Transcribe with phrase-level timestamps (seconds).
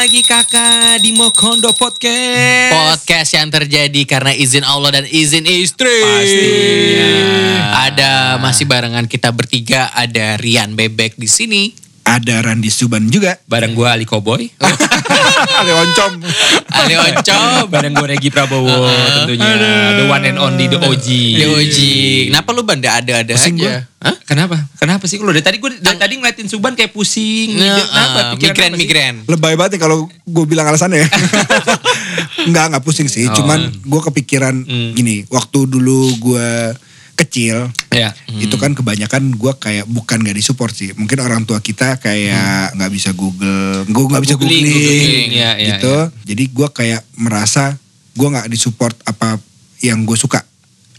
[0.00, 2.72] lagi kakak di Mokondo Podcast.
[2.72, 5.92] Podcast yang terjadi karena izin Allah dan izin istri.
[5.92, 7.12] Pastinya.
[7.84, 9.92] Ada masih barengan kita bertiga.
[9.92, 11.89] Ada Rian Bebek di sini.
[12.02, 13.38] Ada Randy Suban juga.
[13.44, 14.50] Bareng gue Ali Cowboy.
[15.60, 16.12] Ada oncom.
[16.70, 17.68] Ali Oncom.
[17.68, 19.50] Bareng gue Regi Prabowo tentunya.
[19.94, 21.06] The one and only, the OG.
[21.36, 21.78] The OG.
[22.28, 23.86] Kenapa lu banda ada-ada aja?
[24.00, 24.16] Hah?
[24.24, 24.56] Kenapa?
[24.76, 25.20] Kenapa sih?
[25.20, 27.54] Lu dari tadi gue dari tadi ngeliatin Suban kayak pusing.
[27.54, 28.18] Nah, Kenapa?
[28.18, 29.14] ah, Pikiran migren, migren.
[29.28, 31.08] Lebay banget nih kalau gue bilang alasannya ya.
[32.48, 33.28] Enggak, enggak pusing sih.
[33.28, 33.36] Oh.
[33.36, 34.92] Cuman gue kepikiran Hmm.
[34.96, 35.28] gini.
[35.28, 36.48] Waktu dulu gue
[37.20, 37.68] kecil.
[37.92, 38.16] Ya.
[38.40, 40.90] Itu kan kebanyakan gue kayak bukan gak disupport sih.
[40.96, 43.84] Mungkin orang tua kita kayak nggak bisa Google.
[43.88, 45.28] Gue nggak bisa Googling.
[45.30, 45.94] Ya, ya, gitu.
[46.24, 47.76] Jadi gue kayak merasa
[48.16, 49.36] gue nggak disupport apa
[49.84, 50.40] yang gue suka.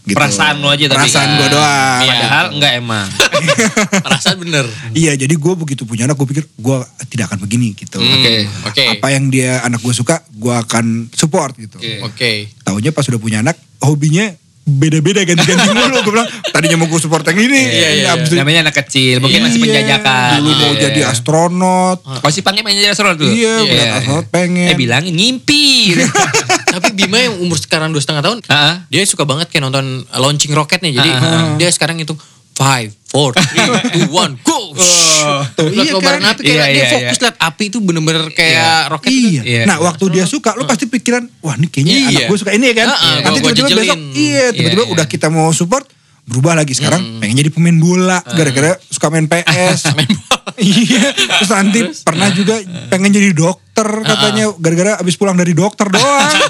[0.02, 0.18] Gitu.
[0.18, 0.98] Perasaan lu aja tapi.
[0.98, 1.38] Perasaan kan.
[1.38, 2.00] gue doang.
[2.02, 2.10] Iya.
[2.10, 3.08] Padahal enggak emang.
[4.06, 4.66] Perasaan bener.
[4.98, 8.02] Iya, jadi gue begitu punya anak, gue pikir gue tidak akan begini gitu.
[8.02, 8.34] Hmm, Oke.
[8.66, 8.84] Oke.
[8.98, 11.78] Apa yang dia anak gue suka, gue akan support gitu.
[11.78, 12.02] Oke.
[12.02, 12.32] Oke.
[12.66, 14.26] Taunya pas udah punya anak, hobinya
[14.64, 15.96] beda-beda ganti-ganti mulu.
[16.00, 17.60] Gue bilang, tadinya mau gue support yang ini.
[17.60, 20.30] Iya, iya, abis itu- Namanya anak kecil, mungkin masih Iya, penjajakan.
[20.38, 20.80] Dulu mau Iya.
[20.80, 21.98] jadi astronot.
[22.02, 23.26] Oh si Pangnya main jadi astronot dulu?
[23.28, 24.70] Iya, berat astronot pengen.
[24.70, 25.98] Eh bilangin ngimpi.
[26.72, 28.74] Tapi Bima yang umur sekarang dua setengah tahun, Heeh.
[28.88, 30.88] dia suka banget kayak nonton launching roketnya.
[30.90, 31.52] Jadi Ah.
[31.54, 32.14] dia sekarang itu
[32.52, 33.64] five, four, three,
[33.94, 34.60] two, one, go.
[35.52, 36.32] Tuh, Lihat iya kobaran kan?
[36.32, 39.08] api kayak Iya, dia iya, fokus lihat api itu bener-bener kayak roket.
[39.08, 39.42] Iya.
[39.42, 39.62] Iya.
[39.64, 42.08] Nah waktu dia suka, lu pasti pikiran, wah ini kayaknya Iya.
[42.08, 42.86] anak gue suka ini kan.
[42.88, 44.12] Heeh, Nanti gua- gua tiba-tiba besok, jejelin.
[44.14, 44.94] iya tiba-tiba Iya, iya.
[44.94, 45.84] udah kita mau support,
[46.22, 49.90] berubah lagi sekarang pengen jadi pemain bola gara-gara suka main PS.
[50.60, 51.10] iya.
[51.10, 52.54] Terus nanti pernah juga
[52.88, 56.30] pengen jadi dokter katanya gara-gara abis pulang dari dokter doang.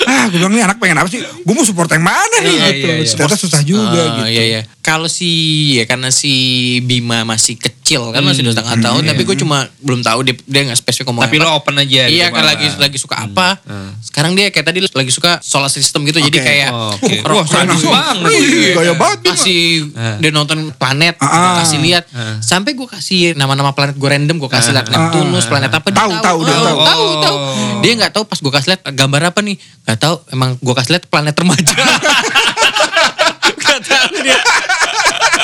[0.00, 1.20] ah gue bilang nih anak pengen apa sih?
[1.20, 2.86] Gue mau support yang mana nih Iya, gitu.
[2.88, 3.10] iya, iya.
[3.12, 4.28] Ternyata susah juga gitu.
[4.28, 4.60] Iya iya.
[4.80, 5.28] Kalau si
[5.74, 6.32] ya karena si
[6.80, 7.76] Bima masih kecil
[8.08, 9.08] kan masih dua setengah Hmm, tahun, iya.
[9.08, 11.44] tapi gue cuma belum tahu dia dia nggak spesifik ngomong Tapi apa.
[11.44, 12.02] lo open aja.
[12.02, 13.60] Iya gitu, kan lagi lagi suka apa?
[14.00, 16.16] Sekarang dia kayak tadi lagi suka solar system gitu.
[16.18, 18.30] Jadi kayak Oh, rock- Wah, sadis banget.
[18.32, 19.30] Ih, gaya banget Bima.
[19.32, 20.16] kasih Ah.
[20.16, 21.54] dia nonton planet Ah, ah.
[21.60, 22.04] kasih lihat
[22.40, 26.12] sampai gue kasih nama-nama planet gue random gue kasih lihat Neptunus planet apa dia Tahu,
[26.20, 26.78] tahu, dia Oh, tahu.
[26.80, 27.78] tahu tahu Oh.
[27.80, 30.90] dia nggak tahu pas gue kasih lihat gambar apa nih nggak tahu emang gue kasih
[30.94, 31.84] lihat planet remaja dia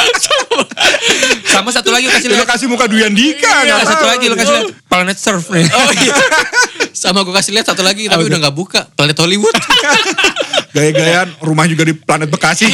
[1.48, 2.48] Sama satu lagi kasih Dia lihat.
[2.48, 3.64] kasih muka Duyan Dika.
[3.64, 4.66] Iya, satu lagi lo kasih lihat.
[4.86, 5.64] Planet Surf nih.
[5.66, 6.14] oh iya
[6.96, 9.52] sama gue kasih lihat satu lagi tapi udah nggak buka planet Hollywood
[10.74, 12.72] Gaya-gayaan rumah juga di planet Bekasi.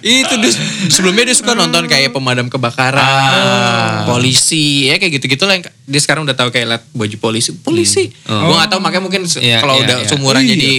[0.00, 0.52] itu dia
[0.88, 6.22] sebelumnya dia suka nonton kayak pemadam kebakaran polisi ya kayak gitu gitu lah dia sekarang
[6.22, 8.50] udah tahu kayak liat baju polisi polisi Oh.
[8.50, 10.06] gua nggak tahu makanya mungkin Iya, kalau iya, udah iya.
[10.06, 10.50] seumuran Iya.
[10.52, 10.72] jadi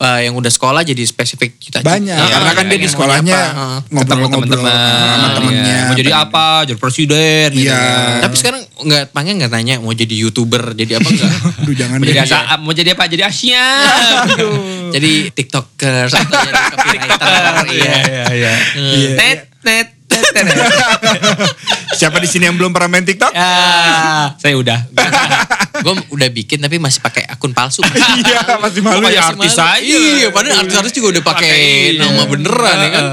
[0.00, 2.10] eh, yang udah sekolah jadi spesifik cita-cita Banyak.
[2.10, 3.38] Nah, karena kan dia di sekolahnya.
[3.84, 5.60] Ketemu ngobrol-ngobrol sama temennya.
[5.62, 5.84] Iya.
[5.84, 6.46] Mau jadi apa?
[6.62, 7.48] Jadi presiden.
[7.52, 7.76] gitu Iya.
[7.76, 8.20] kan.
[8.22, 12.06] tapi sekarang nggak panggil nggak tanya mau jadi youtuber jadi apa enggak Aduh jangan Mau
[12.06, 12.26] jadi deh.
[12.26, 13.04] asa, mau jadi apa?
[13.06, 13.66] Jadi Asia.
[14.90, 17.92] jadi tiktoker atau jadi copywriter iya
[18.30, 18.52] iya.
[18.74, 19.08] Iya.
[19.14, 19.88] Tet tet
[20.28, 20.46] tet.
[22.00, 23.32] Siapa di sini yang belum pernah main TikTok?
[23.32, 24.78] Ya, saya udah.
[25.80, 27.80] gue udah bikin tapi masih pakai akun palsu
[28.20, 29.80] Iya, masih malu ya artis aja.
[29.80, 31.56] Iya, padahal artis-artis juga udah pakai
[31.96, 33.04] nama beneran ya kan.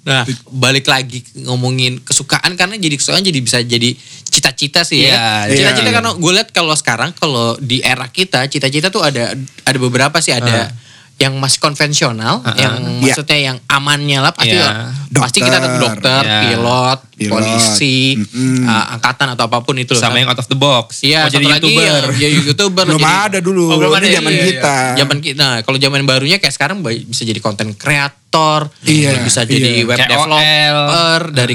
[0.00, 3.92] Nah, balik lagi ngomongin kesukaan karena jadi kesukaan jadi bisa jadi
[4.24, 5.44] cita-cita sih ya.
[5.44, 5.96] Iya, Cita-cita iya.
[6.00, 10.32] karena gue lihat kalau sekarang kalau di era kita cita-cita tuh ada ada beberapa sih
[10.32, 10.72] ada
[11.20, 13.12] yang masih konvensional, yang Iya.
[13.12, 14.88] maksudnya yang amannya lah pasti Iya.
[15.12, 15.76] pasti kita Dokter.
[15.78, 16.40] dokter, Iya.
[16.48, 17.28] pilot, Pilot.
[17.28, 18.64] polisi, Mm-mm.
[18.64, 20.00] uh, angkatan atau apa pun itu loh.
[20.00, 21.04] Sama yang out of the box.
[21.04, 22.02] Iya, mau jadi satu lagi youtuber.
[22.10, 23.64] ya, ya youtuber Belum jadi- ada dulu.
[23.68, 24.48] Oh, belum ada, zaman iya, iya.
[24.48, 24.76] kita.
[24.96, 29.44] Zaman kita, nah, kalau zaman barunya kayak sekarang bisa jadi konten kreator, Iya, lu bisa
[29.44, 29.84] jadi iya.
[29.84, 30.08] web KOL.
[30.08, 31.54] developer, dari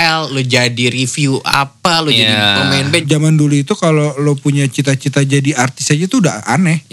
[0.00, 2.56] KOL, lu jadi review apa, lu jadi Iya.
[2.64, 3.04] pemain band.
[3.04, 6.80] Zaman dulu itu kalau lo punya cita-cita jadi artis aja tuh udah aneh.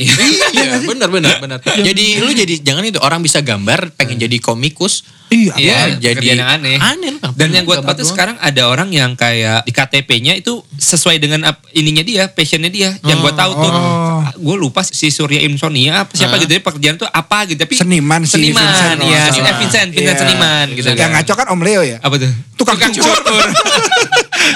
[0.58, 1.58] Iya, benar benar benar.
[1.64, 5.08] Jadi lu jadi jangan itu orang bisa gambar, pengen jadi komikus.
[5.28, 6.00] Iya, Iya, apa?
[6.00, 6.78] jadi yang aneh.
[6.78, 10.60] Aneh lu Dan yang gue tahu tuh sekarang ada orang yang kayak di KTP-nya itu
[10.74, 12.96] sesuai dengan ap- ininya dia, passionnya dia.
[13.02, 14.24] Yang gue tahu tuh, Oh.
[14.24, 16.40] gue lupa si Surya Insomnia apa siapa Ah.
[16.40, 16.50] gitu.
[16.50, 17.60] Dia pekerjaan tuh apa gitu.
[17.60, 18.98] Tapi Seniman sih, Seniman, Vincent.
[19.02, 19.22] iya.
[19.22, 20.16] Oh, Si- eh, Vincent, Vincent Iya.
[20.18, 20.88] seniman gitu.
[20.90, 21.98] Yang ngaco kan Om Leo ya?
[22.00, 22.32] Apa tuh?
[22.56, 23.20] Tukang cukur.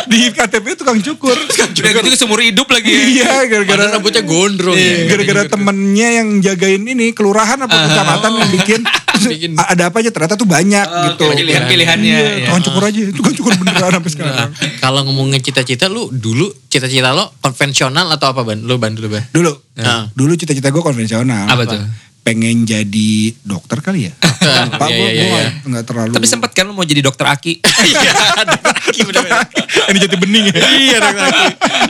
[0.03, 1.35] di KTP tukang cukur.
[1.35, 1.67] Udah
[2.05, 2.91] gitu seumur hidup lagi.
[3.19, 5.05] Iya, gara-gara rambutnya gondrong Iya, ya.
[5.09, 8.79] gara-gara temennya yang jagain ini kelurahan apa kecamatan yang bikin
[9.31, 11.25] bikin- ada apa aja ternyata tuh banyak gitu.
[11.29, 12.47] pilihan-pilihannya, Iya, iya.
[12.47, 12.99] tukang cukur aja.
[13.17, 14.35] Tukang cukur beneran sampai sekarang.
[14.37, 14.47] Nah,
[14.77, 18.59] kalau ngomongin cita-cita lu dulu cita-cita lo konvensional atau apa ban?
[18.59, 19.23] Lu ban dulu ban.
[19.27, 20.07] Dulu, Nah.
[20.11, 21.45] dulu cita-cita gue konvensional.
[21.45, 21.81] Apa tuh?
[22.21, 23.11] Pengen jadi
[23.41, 24.13] dokter kali ya.
[24.13, 25.45] Pak Iya, gue iya, iya.
[25.63, 26.13] nggak terlalu.
[26.13, 27.65] Tapi sempat kan lu mau jadi dokter Aki.
[27.81, 29.41] Iya, lagi bener-bener.
[29.89, 30.61] ini jadi bening ya.
[30.61, 31.45] Iya dong lagi.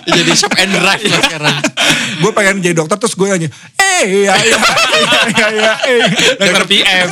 [0.08, 1.58] Jadi shop and drive lah sekarang.
[2.18, 4.58] gue pengen jadi dokter terus gue nanya, eh ya ya
[5.32, 6.02] ya ya eh.
[6.36, 7.08] dokter PM.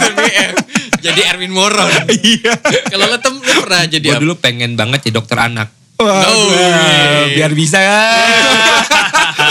[0.99, 1.85] Jadi Erwin Moro.
[2.09, 2.53] Iya.
[2.85, 4.21] Kalau lo tem lu pernah jadi Gue apa?
[4.21, 5.71] dulu pengen banget jadi dokter anak.
[5.95, 6.31] Wah, No.
[7.29, 7.79] Biar bisa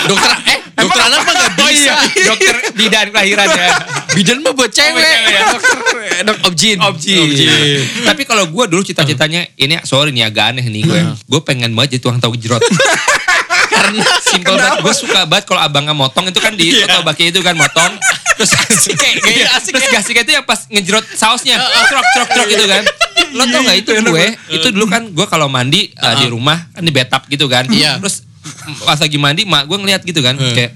[0.04, 1.92] Dokter eh dokter anak mah gak Oh bisa.
[1.92, 3.68] iya, dokter bidan kelahiran ya.
[4.14, 5.00] Bidan mah buat cewek.
[5.02, 5.40] ya.
[5.50, 6.76] Dokter eh, dok objin.
[6.80, 7.28] Objin.
[8.02, 11.00] Tapi kalau gue dulu cita-citanya ini sorry nih agak aneh nih gue.
[11.26, 12.60] Gue pengen banget jadi tukang tahu gejrot.
[13.78, 14.78] Karena simpel banget.
[14.82, 17.94] Gue suka banget kalau abangnya motong itu kan di lo tau baki itu kan motong.
[18.38, 18.50] Terus
[18.94, 19.92] Kayak gaya asik terus ya.
[19.98, 21.56] gasiknya itu yang pas ngejrot sausnya.
[21.58, 22.82] Trok trok trok gitu kan.
[23.34, 24.26] Lo tau gak itu gue?
[24.50, 27.66] Itu dulu kan gue kalau mandi uh, di rumah kan di bathtub gitu kan.
[27.70, 27.98] Iya.
[28.02, 28.26] Terus
[28.86, 30.72] pas lagi mandi mak gue ngeliat gitu kan kayak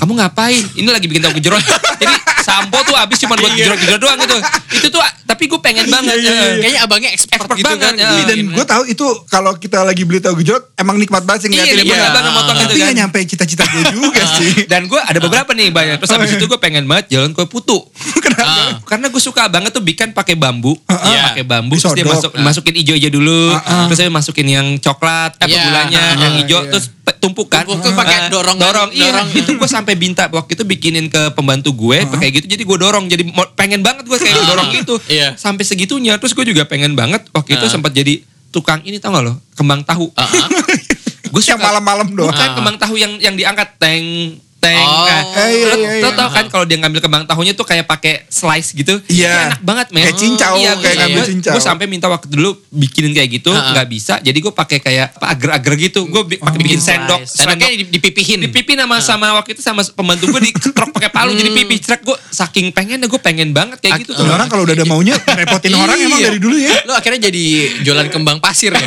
[0.00, 0.62] kamu ngapain?
[0.74, 1.62] Ini lagi bikin tahu gejrot.
[2.02, 2.14] Jadi
[2.54, 4.36] sampo tuh habis cuma buat gejrot-gejrot doang gitu.
[4.74, 6.12] Itu tuh tapi gue pengen banget.
[6.14, 6.60] eh.
[6.60, 7.94] Kayaknya abangnya expert, Expert gitu banget, kan.
[7.96, 8.08] ya.
[8.10, 11.48] Iya, dan gue tahu itu kalau kita lagi beli tahu gejrot emang nikmat banget sih
[11.48, 12.12] Iya, ngeliatin nikmat dia.
[12.12, 12.92] banget motong gitu kan.
[12.94, 14.52] nyampe cita-cita gue juga sih.
[14.66, 15.96] Dan gue ada beberapa nih banyak.
[15.98, 17.80] Terus habis itu gue pengen banget jalan kue putu.
[18.24, 18.44] Kenapa?
[18.44, 18.70] Ah.
[18.84, 20.76] Karena gue suka banget tuh bikin pakai bambu.
[20.86, 21.32] Iya.
[21.32, 22.04] Pakai bambu terus dia
[22.38, 23.50] masukin ijo-ijo dulu.
[23.50, 23.84] Ah, ah.
[23.86, 25.62] Terus saya masukin yang coklat, apa Iya.
[25.64, 26.70] gulanya, Ah, yang hijau iya.
[26.70, 27.62] terus tumpukan.
[27.62, 28.88] Tumpuk tuh pakai Ah, dorong- dorong.
[28.90, 29.26] Iya, dorong.
[29.40, 32.46] itu gue sampai minta waktu itu bikinin ke pembantu gue pakai gitu.
[32.46, 33.04] Jadi gue dorong.
[33.06, 34.94] Jadi mau- pengen banget gue kayak dorong gitu.
[35.06, 35.34] Iya.
[35.34, 36.16] Sampai segitunya.
[36.16, 39.34] Terus gue juga pengen banget waktu itu sempat jadi tukang ini tau gak lo?
[39.52, 40.12] Kembang tahu.
[40.14, 40.48] Ah, ah.
[41.32, 42.28] Gue Yang malam-malam doang.
[42.28, 44.78] Bukan kembang tahu yang yang diangkat teng teng.
[44.80, 45.02] Oh.
[45.02, 46.14] Nah, Eh, iya, lo, iya, lo iya.
[46.14, 49.02] tau kan kalau dia ngambil kembang tahunya tuh kayak pakai slice gitu.
[49.06, 49.50] Iya.
[49.50, 50.04] Enak banget men.
[50.04, 51.52] Kayak cincau, Iya, kayak ngambil cincau.
[51.52, 54.14] Gue sampai minta waktu dulu bikinin kayak gitu, nggak bisa.
[54.18, 56.06] Jadi gue pakai kayak apa agar-agar gitu.
[56.06, 57.20] Gue bi- pakai bikin sendok.
[57.24, 58.38] Sendoknya di- dipipihin.
[58.40, 62.14] Dipipin sama sama waktu itu sama pembantu gue diketrok pakai palu jadi pipi cerek gue
[62.30, 66.14] saking pengennya gue pengen banget kayak gitu orang kalau udah ada maunya repotin orang emang
[66.14, 66.28] Iya.
[66.28, 66.70] dari dulu ya.
[66.84, 67.44] Lo akhirnya jadi
[67.82, 68.82] jualan kembang pasir ya.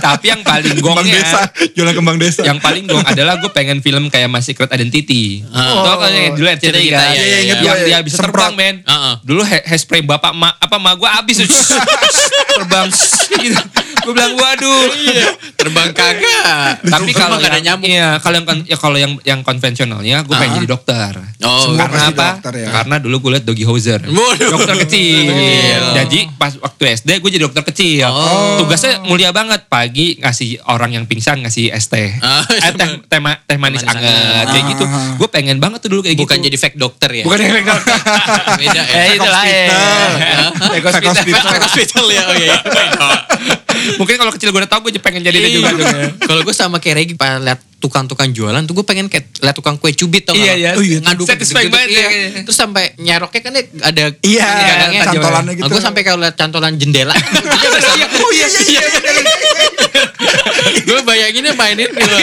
[0.00, 1.40] Tapi yang paling Kembang gongnya desa,
[1.72, 2.40] jualan kembang desa.
[2.42, 5.42] yang paling gong adalah gue pengen film kayak My Secret Identity.
[5.50, 5.82] Ah.
[5.82, 7.10] Tau kan yang dulu Cerita, kan?
[7.10, 7.38] iya, iya, iya.
[7.42, 7.98] yang Iya, dia iya.
[8.00, 8.46] bisa Semprot.
[8.46, 8.74] terbang men.
[8.86, 9.14] Heeh.
[9.26, 11.42] Dulu ha- hairspray bapak ma, apa ma gue habis
[12.54, 12.86] terbang
[13.34, 13.58] gitu.
[14.02, 14.84] Gue bilang waduh.
[15.54, 16.82] Terbang kagak.
[16.82, 17.86] Tapi kalau gak ada yang, nyamuk.
[17.86, 20.56] iya, kalau yang kon- ya kalau yang yang konvensionalnya gue pengen Ah.
[20.56, 21.12] jadi dokter.
[21.40, 22.26] Oh, Semua Karena apa?
[22.34, 22.68] dokter ya.
[22.72, 24.00] Karena dulu gue liat Doggy Hauser.
[24.02, 24.50] Waduh.
[24.52, 25.30] Dokter kecil.
[25.94, 28.06] Jadi pas waktu SD gue jadi dokter kecil.
[28.06, 28.58] Oh.
[28.58, 29.64] Tugasnya mulia banget.
[29.64, 32.10] Pagi ngasih orang yang pingsan ngasih es teh.
[32.18, 34.46] Ah, eh, teh, teh, ma- teh manis Manis anget.
[34.48, 34.84] Kayak gitu.
[34.84, 35.14] Ah.
[35.16, 36.46] Gue pengen banget tuh dulu kayak Bukan gitu.
[36.46, 37.24] jadi fake dokter ya.
[37.24, 37.96] Bukan yang dokter.
[38.60, 38.84] Beda ya.
[38.92, 39.64] Eh itu lah ya.
[40.68, 41.14] Fake hospital.
[41.46, 42.22] Fake hospital ya.
[42.24, 42.56] Oh iya.
[43.96, 45.72] Mungkin kalau kecil gue udah tau gue pengen jadi juga.
[45.72, 46.14] Iya.
[46.20, 49.74] Kalau gue sama kayak Regi pas liat tukang-tukang jualan tuh gue pengen kayak liat tukang
[49.74, 50.70] kue cubit tau Iya, iya.
[50.78, 51.02] Oh, iya.
[51.02, 51.98] Ngadu Satisfying banget iya.
[51.98, 52.40] ya, kayaknya.
[52.46, 55.02] Terus sampai nyeroknya kan ada Iya, gagangnya.
[55.10, 55.66] cantolannya gitu.
[55.66, 57.14] gue sampai kalau liat cantolan jendela.
[58.22, 58.82] Oh iya iya iya.
[60.86, 62.16] gue bayanginnya mainin gitu.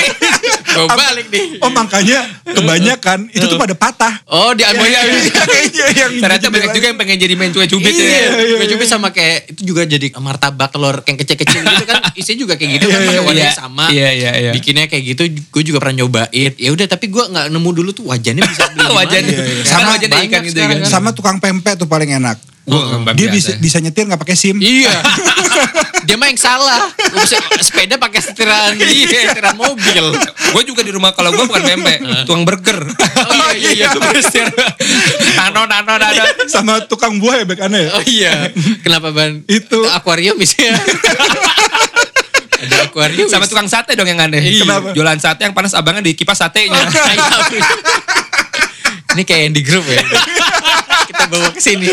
[0.70, 1.60] Gue balik nih.
[1.60, 4.14] Oh makanya kebanyakan itu tuh pada patah.
[4.30, 7.52] Oh di Iya, iya, iya, iya, yang Ternyata di banyak juga yang pengen jadi main
[7.52, 8.30] kue cubit Iya, ya.
[8.40, 12.38] iya, gue cubit sama kayak itu juga jadi martabak telur yang kecil-kecil gitu kan isinya
[12.48, 13.54] juga kayak gitu kan Iya, pakai iya, warnanya iya.
[13.54, 13.86] sama.
[13.90, 14.52] Iya, iya, iya.
[14.56, 16.52] Bikinnya kayak gitu gue juga pernah nyobain.
[16.56, 18.86] Ya udah tapi gue nggak nemu dulu tuh wajannya bisa beli.
[19.00, 19.38] Wajannya.
[19.38, 19.64] Iya, iya.
[19.66, 20.86] Sama ikan gitu sekarang kan.
[20.86, 20.90] kan.
[20.90, 22.38] Sama tukang pempek tuh paling enak.
[22.70, 23.34] Gua nggak Dia biasa.
[23.34, 24.62] bisa bisa nyetir nggak pakai SIM.
[24.62, 24.94] Iya.
[26.08, 26.86] Dia mah yang salah.
[26.94, 30.06] Bisa- sepeda pakai setiran iya, setiran mobil.
[30.54, 31.98] Gue juga di rumah kalau gue bukan pempek,
[32.30, 32.78] tukang burger.
[33.26, 33.90] Oh iya iya.
[33.90, 34.46] iya.
[35.38, 36.24] Nano nano nano.
[36.46, 37.90] Sama tukang buah ya bekannya ya.
[37.98, 38.34] Oh iya.
[38.86, 39.42] Kenapa ban?
[39.50, 39.82] Itu.
[39.90, 40.78] akuarium misalnya.
[42.60, 43.28] Ada akuarium.
[43.28, 44.40] Sama tukang sate dong yang aneh.
[44.40, 44.64] Iya.
[44.64, 44.92] Kenapa?
[44.92, 46.84] Jualan sate yang panas abangnya di kipas satenya.
[49.10, 50.06] Ini kayak yang di grup ya.
[51.10, 51.90] Kita bawa ke sini.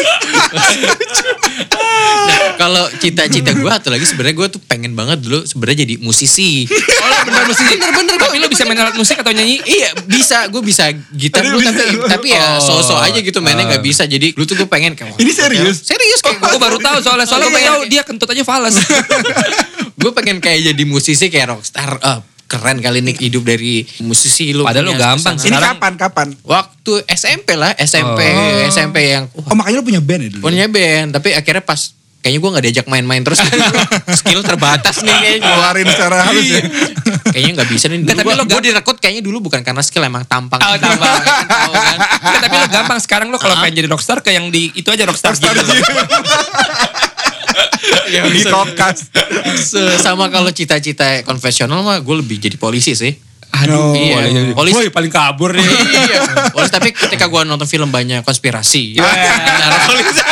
[2.28, 6.68] nah, kalau cita-cita gue atau lagi sebenarnya gue tuh pengen banget dulu sebenarnya jadi musisi.
[6.68, 7.64] Oh lo bener musik.
[7.66, 9.64] Bener-bener Tapi lo bisa main alat musik atau nyanyi?
[9.64, 12.60] Iya bisa, gue bisa gitar Aduh, tapi tapi ya Oh.
[12.60, 14.04] so-so aja gitu mainnya nggak bisa.
[14.04, 15.88] Jadi dulu tuh gue pengen kayak Ini serius?
[15.88, 18.76] serius kayak Gue baru tahu soalnya soalnya gue tahu dia kentut aja falas.
[19.96, 21.96] gue pengen kayak jadi musisi kayak rockstar.
[21.98, 24.62] Ah, keren kali ini hidup dari musisi lu.
[24.62, 25.42] Padahal lu gampang ke sana.
[25.42, 25.50] sih.
[25.50, 26.26] Ini kapan kapan?
[26.42, 28.68] Waktu SMP lah, SMP, Oh.
[28.68, 30.42] SMP yang wah, Oh makanya lu punya band ya dulu.
[30.44, 33.38] punya band, tapi akhirnya pas kayaknya gue nggak diajak main-main terus.
[34.18, 35.40] Skill terbatas nih kayaknya.
[35.44, 36.62] Keluarin secara halus ya.
[37.34, 37.98] kayaknya nggak bisa nih.
[38.00, 40.58] Dulu tapi gua, lo gua direkrut kayaknya dulu bukan karena skill emang tampang.
[40.58, 41.06] Oh, tampang.
[41.16, 41.98] Kan tahu kan.
[41.98, 45.02] Nggak, tapi lo gampang sekarang lo kalau pengen jadi rockstar kayak yang di itu aja
[45.02, 45.72] rockstar, Rockstar gitu.
[48.06, 49.10] Ya, Di podcast.
[49.56, 53.12] Se- Sama kalau cita-cita konvensional mah gue lebih jadi polisi sih.
[53.52, 53.92] Aduh.
[53.92, 54.16] Iya.
[54.20, 54.52] Boleh.
[54.52, 54.76] Polisi.
[54.76, 55.64] Woi, paling kabur nih.
[55.64, 56.20] iya.
[56.50, 58.94] Polisi tapi ketika gue nonton film banyak konspirasi.
[58.94, 59.06] Iya.
[59.60, 60.22] Cara polisi.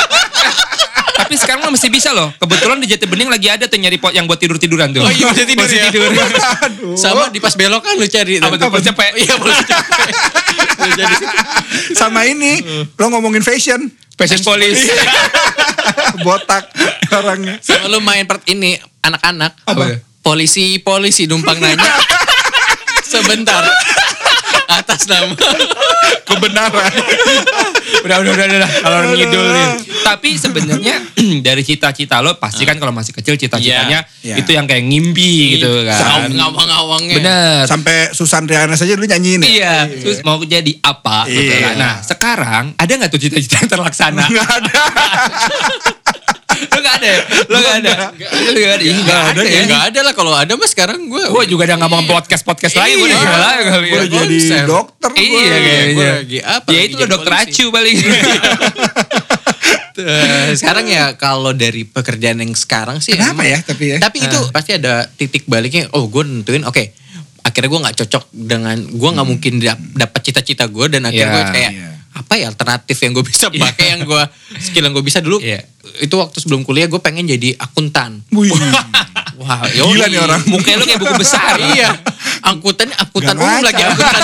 [1.15, 2.29] Tapi sekarang mah masih bisa loh.
[2.37, 5.01] Kebetulan di Jati Bening lagi ada tuh nyari pot yang buat tidur-tiduran tuh.
[5.01, 5.89] Oh iya bisa tidur Masih ya.
[5.89, 6.11] tidur.
[6.13, 6.95] Aduh.
[6.95, 8.39] Sama di pas belok kan lu cari.
[8.39, 9.11] Apa tuh, polisi capek?
[9.17, 10.09] Iya polisi capek.
[11.93, 12.61] Sama ini,
[12.93, 13.89] lo ngomongin fashion.
[14.15, 14.85] Fashion police.
[16.25, 16.71] Botak
[17.13, 17.59] orangnya.
[17.61, 19.53] sama lu main part ini anak-anak.
[19.69, 20.01] Apa?
[20.25, 21.85] Polisi polisi numpang nanya.
[23.13, 23.63] Sebentar.
[24.69, 25.37] Atas nama.
[26.25, 26.93] Kebenaran.
[28.03, 28.71] udah, udah, udah, udah.
[28.81, 29.69] Kalau orang ngidul nih.
[30.03, 30.95] Tapi sebenarnya
[31.47, 34.37] dari cita-cita lo pasti kan kalau masih kecil cita-citanya Iya.
[34.37, 36.29] itu yang kayak ngimpi gitu kan.
[36.29, 37.17] Ngawang-ngawangnya.
[37.17, 37.57] Bener.
[37.65, 39.49] Sampai Susan Riana saja dulu nyanyiin ya.
[39.49, 41.25] Iya, terus mau jadi apa?
[41.27, 41.59] gitu Iya.
[41.63, 41.75] kan.
[41.77, 44.25] Nah, sekarang ada nggak tuh cita-cita yang terlaksana?
[44.25, 44.83] Nggak ada.
[46.45, 47.21] Lo gak ada ya?
[47.45, 47.93] Lo gak ada?
[48.15, 48.83] Lo gak ada?
[48.83, 49.61] Ih, Gak ada ya?
[49.63, 51.25] Enggak ada lah kalau ada mah sekarang gue.
[51.27, 52.95] Gue juga udah ngomong podcast-podcast lagi.
[52.95, 53.27] Gue udah Iya.
[53.27, 53.91] gila kali ya.
[53.91, 55.09] Gue jadi dokter.
[55.09, 55.19] gua.
[55.19, 56.09] Iya Gue kayaknya.
[56.15, 56.69] lagi apa?
[56.69, 57.97] Ya itu lo dokter acu paling.
[60.55, 63.99] Sekarang ya kalau dari pekerjaan yang sekarang sih Kenapa ya tapi ya?
[63.99, 65.87] Tapi itu pasti ada titik baliknya.
[65.91, 66.83] Oh, gue nentuin oke.
[67.41, 71.35] Akhirnya gue nggak cocok dengan gue nggak mungkin dap- dapat cita-cita gue dan akhirnya Iya,
[71.37, 71.89] gue kayak iya.
[72.15, 74.23] Apa ya alternatif yang gue bisa pakai yang gue
[74.63, 75.43] skill yang gue bisa dulu.
[75.43, 75.67] Iya.
[75.99, 78.23] Itu waktu sebelum kuliah gue pengen jadi akuntan.
[78.31, 78.55] Wih.
[79.43, 80.41] Wah, Gila nih orang.
[80.47, 81.59] Mukanya lo kayak buku besar.
[81.75, 81.91] iya.
[82.47, 84.23] Angkutan angkutan umum lagi angkutan.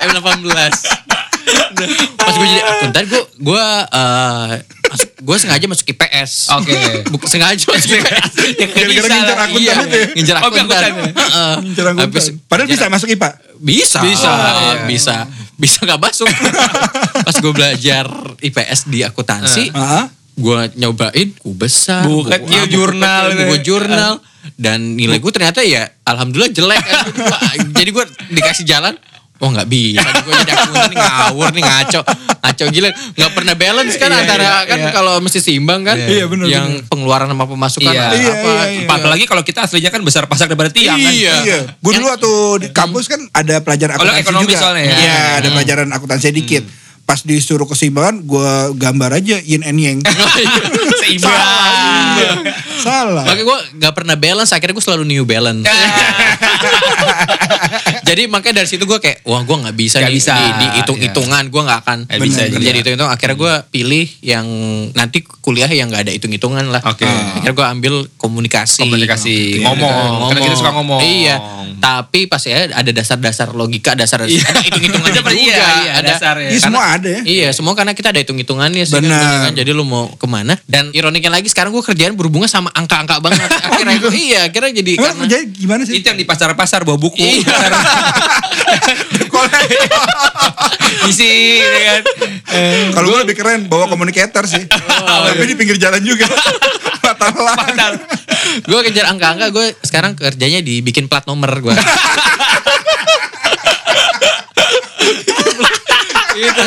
[0.00, 0.40] M18.
[0.48, 1.88] Nah,
[2.24, 4.50] Pas gue jadi akuntan gue gue eh,
[4.90, 6.32] masuk- gue sengaja masuk IPS.
[6.52, 6.74] Oke.
[7.08, 8.32] Bukan sengaja masuk IPS.
[8.74, 10.06] Gara-gara ngincar akuntan Iya, itu ya?
[10.12, 10.66] ngincar Oh, akuntan.
[10.66, 11.12] akuntan ya?
[11.14, 11.54] Heeh.
[11.62, 12.04] Ngincer akuntan.
[12.04, 13.28] Habis- Padahal bisa masuk IPA.
[13.56, 14.72] bisa, Bisa, bisa, iya.
[14.84, 15.16] bisa,
[15.54, 16.28] bisa nggak masuk.
[17.26, 18.04] Pas gue belajar
[18.38, 20.04] IPS di akuntansi, Heeh.
[20.34, 23.62] gue nyobain besar, Buku kecil, buku jurnal buku ya.
[23.62, 24.12] jurnal,
[24.56, 26.80] dan nilai gue ternyata ya alhamdulillah jelek.
[27.76, 28.96] Jadi gue dikasih jalan.
[29.40, 32.00] Oh nggak bisa, gue jadi akuntan nih ngawur nih ngaco,
[32.44, 34.90] ngaco gila, nggak pernah balance kan Iya, antara iya, kan iya.
[34.92, 38.04] kalau mesti seimbang kan, Iya, bener, yang pengeluaran sama pemasukan Iya.
[38.04, 38.84] apa, Iya, iya, iya.
[38.84, 41.08] Apalagi kalau kita aslinya kan besar pasak daripada tiang kan.
[41.08, 41.32] Iya.
[41.40, 41.58] Iya.
[41.74, 42.30] Gue dulu waktu
[42.60, 44.58] di kampus kan ada pelajaran Oh, akuntansi ekonomi juga.
[44.60, 44.94] soalnya ya?
[44.94, 45.54] Iya, ada Hmm.
[45.56, 46.62] pelajaran akuntansi dikit.
[47.00, 49.98] Pas disuruh keseimbangan, gue gambar aja yin and yang.
[51.00, 51.26] Seimbang.
[51.26, 52.36] Salah.
[52.78, 53.22] Salah.
[53.24, 55.64] Makanya gue gak pernah balance, akhirnya gue selalu new balance.
[58.08, 60.66] Jadi makanya dari situ gue kayak, wah gue gak bisa Nggak nih bisa, di, di
[60.80, 63.10] hitung-hitungan, gue gak akan Nggak bisa kerja di hitung-hitung.
[63.10, 64.46] Akhirnya gue pilih yang
[64.92, 66.82] nanti kuliah yang gak ada hitung-hitungan lah.
[66.84, 67.04] Oke.
[67.06, 68.82] Akhirnya gue ambil komunikasi.
[68.84, 69.36] Komunikasi.
[69.60, 69.66] Iya.
[69.68, 70.32] Ngomong.
[70.32, 71.00] Karena kita suka ngomong.
[71.00, 71.36] Iya.
[71.80, 74.44] Tapi pas ya ada dasar-dasar logika, dasar Iya.
[74.44, 75.42] ada hitung-hitungannya Ada, juga.
[75.42, 76.12] iya, iya, ada.
[76.50, 77.20] Iya semua ada ya.
[77.24, 79.52] Iya semua karena kita ada hitung-hitungannya sih kan, kan.
[79.56, 83.48] Jadi lu mau ke mana Dan ironiknya lagi sekarang gue kerjaan berhubungan sama angka-angka banget
[83.66, 86.00] Akhirnya gue iya akhirnya jadi karena kerja gimana sih?
[86.00, 87.16] Itu yang di pasar-pasar bawa buku.
[87.16, 87.48] Iya.
[91.10, 92.02] Isi gitu kan.
[92.94, 94.66] Kalau gue lebih keren bawa komunikator sih.
[94.68, 96.28] Tapi di pinggir jalan juga.
[97.00, 97.56] Fatal lah.
[98.66, 101.74] Gue kejar angka-angka gue sekarang kerjanya dibikin plat nomor gue
[106.40, 106.62] gitu.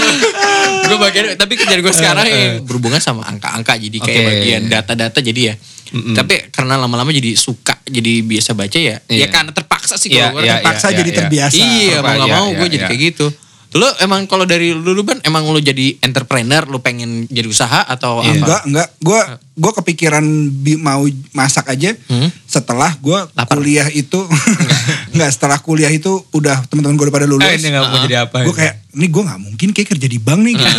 [0.93, 5.41] Gue bagian tapi kerjaan gue sekarang ya berhubungan sama angka-angka jadi kayak bagian data-data jadi
[5.49, 5.55] ya.
[5.93, 8.97] Tapi karena lama-lama jadi suka jadi biasa baca ya.
[9.05, 9.27] Ya Iya.
[9.29, 11.17] karena terpaksa sih Iya, kalau gue iya, Terpaksa iya, jadi iya.
[11.21, 11.53] terbiasa.
[11.61, 12.89] Iya, mau gak iya, mau iya, gue jadi iya.
[12.89, 13.27] kayak gitu.
[13.73, 18.19] Lo emang kalau dari dulu ban emang lo jadi entrepreneur, lo pengen jadi usaha atau
[18.19, 18.29] Iya.
[18.29, 18.37] apa?
[18.37, 18.87] Enggak, enggak.
[18.99, 19.21] Gue
[19.53, 20.25] gue kepikiran
[20.55, 21.01] bi- mau
[21.31, 22.29] masak aja Hmm?
[22.43, 23.53] setelah gue Lapar.
[23.55, 24.17] kuliah itu
[25.13, 27.43] enggak setelah kuliah itu udah teman-teman gue udah pada lulus.
[27.43, 28.37] Eh, ini gak mau jadi apa.
[28.41, 30.77] gue kayak ini gue nggak mungkin kayak kerja di bank nih gitu.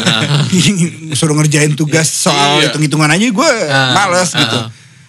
[1.15, 2.71] suruh ngerjain tugas soal Iya.
[2.71, 4.59] hitung-hitungan aja gue Ah, males gitu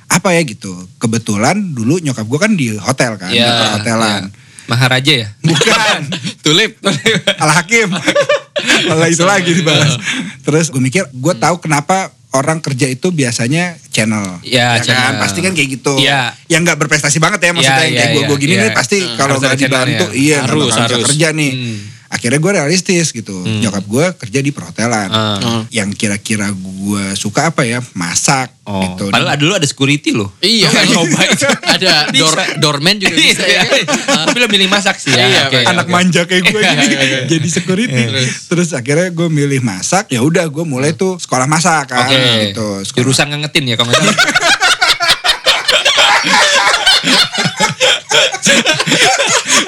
[0.08, 3.50] apa ya gitu kebetulan dulu nyokap gue kan di hotel kan di Iya.
[3.52, 4.45] perhotelan iya.
[4.66, 5.28] Maharaja ya?
[5.40, 6.00] bukan
[6.46, 6.78] Tulip.
[7.42, 7.90] al hakim
[8.88, 10.00] malah itu lagi dibahas
[10.42, 15.22] terus gue mikir gue tahu kenapa orang kerja itu biasanya channel Iya, kan channel.
[15.22, 16.36] pasti kan kayak gitu Iya.
[16.48, 18.62] yang nggak berprestasi banget ya maksudnya Iya, yang kayak iya, gue gue iya, gini iya.
[18.62, 19.16] nih pasti Hmm.
[19.16, 19.68] kalau nggak channelnya.
[19.88, 21.06] dibantu iya nggak Harus, harus.
[21.06, 21.78] kerja nih Hmm.
[22.26, 23.38] Akhirnya gue realistis gitu.
[23.38, 25.14] Nyokap gue kerja di perhotelan.
[25.14, 25.62] Ah.
[25.70, 27.86] Yang kira-kira gue suka apa ya?
[27.94, 29.14] Masak Oh, gitu.
[29.14, 30.34] padahal dulu ada security loh.
[30.42, 31.46] Iya, kan coba itu.
[31.46, 33.46] Ada door, doorman juga bisa.
[33.46, 33.86] Iya, ya.
[34.26, 35.22] Tapi lo milih masak sih ya.
[35.22, 37.20] Iya, Oke, anak manja kayak gue gini iya, iya.
[37.30, 38.04] jadi security.
[38.50, 40.10] Terus akhirnya gue milih masak.
[40.10, 42.10] Ya udah gue mulai tuh sekolah masak kan.
[42.10, 42.18] Oke.
[42.50, 42.68] Gitu.
[42.90, 44.18] Sekolah- Jurusan ngangetin ya kalau nggak salah.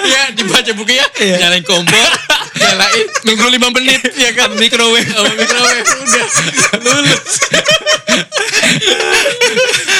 [0.08, 1.04] Iya, dibaca bukunya,
[1.36, 2.10] nyalain kompor,
[2.56, 4.48] nyalain, nunggu 5 menit, ya kan?
[4.56, 5.04] Microwave.
[5.14, 6.26] Oh, microwave, udah,
[6.80, 7.20] lulus.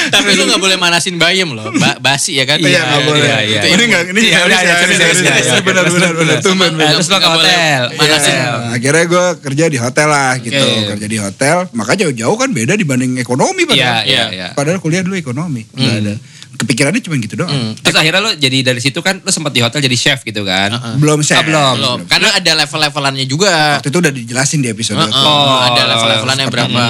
[0.08, 2.56] Tapi lu gak boleh manasin bayam loh, ba basi ya kan?
[2.56, 3.20] Iya, nggak boleh.
[3.28, 3.60] iya, iya.
[3.68, 5.60] Ini nggak, ini Iya, ya, ya, ini.
[5.60, 6.36] Benar, benar, benar.
[6.40, 6.96] Tumben, benar.
[6.96, 7.82] Terus lo ke hotel.
[7.94, 8.32] manasin.
[8.34, 8.50] Iya.
[8.72, 10.64] Akhirnya gue kerja di hotel lah gitu.
[10.96, 11.56] Kerja di hotel.
[11.76, 14.02] Makanya jauh-jauh kan beda dibanding ekonomi Iya, padahal.
[14.08, 14.46] iya, iya.
[14.56, 15.68] Padahal kuliah dulu ekonomi.
[15.68, 16.14] Nggak ada.
[16.58, 17.54] Kepikirannya cuma gitu doang.
[17.54, 17.72] Hmm.
[17.78, 20.74] Terus akhirnya lo jadi dari situ kan lo sempat di hotel jadi chef gitu kan.
[20.98, 21.38] Belum chef.
[21.38, 21.74] Ah, belum.
[21.78, 23.78] Belum, karena ada level-levelannya juga.
[23.78, 24.98] Waktu itu udah dijelasin di episode.
[24.98, 26.82] Heeh, Oh, ada level-levelannya berapa?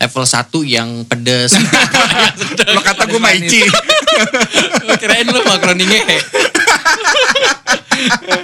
[0.00, 1.52] Level 1 yang pedes.
[2.74, 3.60] Lo kata gue Maici.
[4.96, 5.84] Kirain lu makaroni.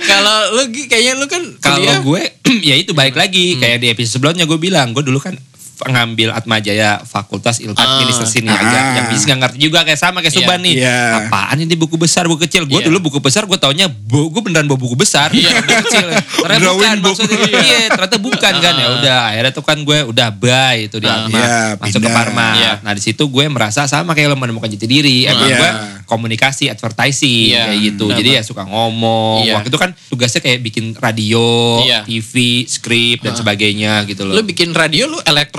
[0.04, 2.22] Kalau lu kayaknya lu kan Kalau gue
[2.68, 5.32] ya itu balik lagi kayak di episode sebelumnya gue bilang gue dulu kan
[5.78, 7.84] ngambil Atmajaya Fakultas Ilmu Ah.
[7.94, 8.58] Administrasi nih Ah.
[8.58, 10.74] agak yang bisa nggak ngerti juga kayak sama kayak Iya, Suban nih.
[10.76, 10.98] iya.
[11.22, 12.64] Apaan ini buku besar buku kecil?
[12.64, 12.88] Gue Iya.
[12.88, 15.28] dulu buku besar gue taunya bu, gue beneran bawa buku besar.
[15.30, 15.52] Iya.
[15.58, 16.06] buku kecil.
[16.08, 17.14] Ternyata Drawing bukan book.
[17.14, 17.38] maksudnya.
[17.58, 21.16] Iya, ternyata bukan kan ya udah akhirnya tuh kan gue udah buy itu di Ah.
[21.18, 22.14] Atma Iya, masuk ke pindah.
[22.14, 22.48] Parma.
[22.54, 22.72] Iya.
[22.80, 25.24] Nah di situ gue merasa sama kayak lo menemukan jati diri.
[25.24, 25.58] Emang Iya.
[25.58, 25.70] gue
[26.06, 28.04] komunikasi, advertising Iya, kayak gitu.
[28.06, 29.42] benar, Jadi ya suka ngomong.
[29.42, 29.54] Iya.
[29.56, 32.00] Waktu itu kan tugasnya kayak bikin radio, Iya.
[32.02, 32.32] TV,
[32.64, 34.32] skrip dan sebagainya gitu loh.
[34.32, 35.18] lu bikin radio lu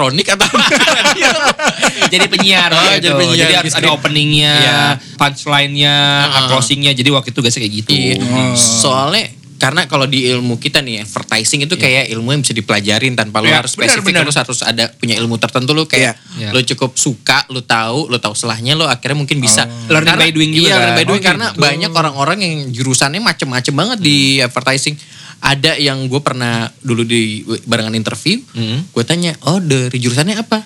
[0.10, 0.48] elektronik atau
[2.14, 2.94] jadi penyiar Oh, gitu.
[3.02, 4.80] jadi penyiar, Jadi harus ada openingnya, Iya.
[5.20, 6.48] punchline-nya, Ah.
[6.48, 6.92] closing-nya.
[6.94, 7.92] Jadi waktu itu tugasnya kayak gitu.
[7.92, 8.16] Iya.
[8.56, 9.26] Soalnya
[9.58, 13.50] karena kalau di ilmu kita nih advertising itu kayak ilmu yang bisa dipelajarin tanpa lu
[13.50, 14.22] Iya, harus benar, spesifik benar.
[14.22, 16.54] lu harus ada punya ilmu tertentu lu kayak Iya.
[16.54, 20.30] lu cukup suka lu tahu lu tahu selahnya lu akhirnya mungkin bisa Learning Karena- by
[20.30, 20.78] doing juga iya, kan?
[20.80, 21.60] learning by doing Oh, karena gitu.
[21.60, 24.94] banyak orang-orang yang jurusannya macem-macem banget di advertising
[25.40, 28.84] ada yang gue pernah dulu di barengan interview Hmm.
[28.86, 30.66] gue tanya oh dari jurusannya apa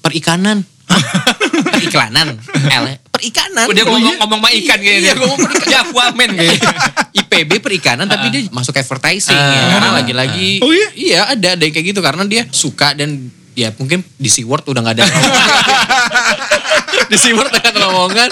[0.00, 0.62] perikanan
[1.70, 5.00] periklanan L perikanan Udah ngomong, ngomong sama ikan kayaknya.
[5.00, 5.70] Iya, ngomong perikanan.
[5.70, 6.70] Ya, Aquaman kayaknya.
[7.14, 9.48] IPB perikanan tapi dia masuk advertising Ah.
[9.48, 9.62] ya.
[9.72, 10.88] Karena lagi-lagi Oh iya?
[10.92, 13.16] iya ada ada yang kayak gitu karena dia suka dan
[13.54, 15.04] ya mungkin di SeaWorld udah nggak ada
[17.10, 18.30] di nggak ada omongan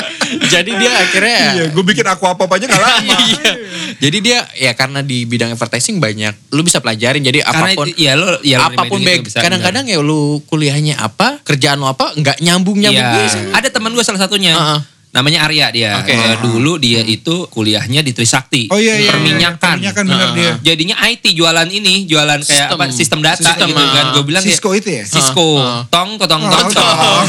[0.49, 3.15] jadi dia akhirnya Iya, gue bikin aku apa aja gak lama.
[3.33, 3.53] Iya.
[4.01, 7.87] Jadi dia ya karena di bidang advertising banyak lu bisa pelajarin jadi Karena apa pun
[7.89, 11.87] itu, ya lo ya lo apa pun bisa, kadang-kadang ya lu kuliahnya apa kerjaan lu
[11.87, 13.53] apa nggak nyambung nyambung Iya.
[13.53, 14.55] Ada teman gue salah satunya.
[14.57, 14.81] Heeh.
[15.13, 16.01] Namanya Arya dia.
[16.01, 16.17] Oke.
[16.17, 18.73] Eh, dulu dia itu kuliahnya di Trisakti.
[18.73, 19.13] Oh iya, iya.
[19.13, 19.77] Perminyakan.
[19.77, 20.37] Perminyakan bener Heeh.
[20.41, 20.53] dia.
[20.73, 22.81] Jadinya IT jualan ini, jualan kayak Sistem.
[22.81, 24.05] apa sistem data Sistem, gitu kan.
[24.09, 24.13] ah.
[24.17, 25.05] Gue bilang Cisco itu ya?
[25.05, 25.61] Cisco.
[25.61, 25.81] Ah, ah.
[25.93, 26.69] Tong tong tong tong.
[26.81, 27.25] tong.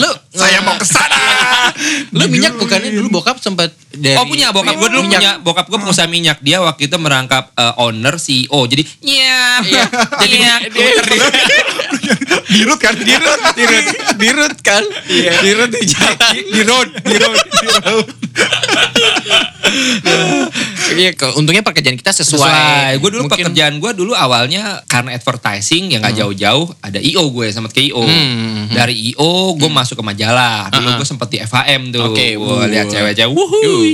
[0.00, 1.18] lu Saya mau ke sana.
[2.16, 5.18] lu minyak bukannya dulu bokap sempat dari Oh punya bokap gue dulu Minyak.
[5.18, 9.84] punya bokap gue pengusaha minyak dia waktu itu merangkap eh, owner CEO jadi nyap Iya.
[10.22, 10.60] jadi nyap
[12.50, 12.94] Dirut kan?
[12.96, 13.40] Dirut.
[13.54, 14.82] dirut dirut kan
[15.14, 16.88] dirut di jalan Di road.
[16.96, 17.38] Di road.
[17.38, 18.06] Di road.
[20.92, 22.92] Iya ke- untungnya pekerjaan kita sesuai, sesuai.
[22.98, 27.46] Gue dulu Mungkin- pekerjaan gue dulu awalnya karena advertising yang nggak jauh-jauh ada IO gue
[27.48, 28.68] sama ke IO Hmm.
[28.68, 30.68] dari IO gue masuk ke majalah.
[30.68, 30.98] Dulu Ah, ah.
[30.98, 32.02] gue sempet di FHM tuh.
[32.10, 32.66] Oke, gue wuh.
[32.66, 33.36] lihat cewek-cewek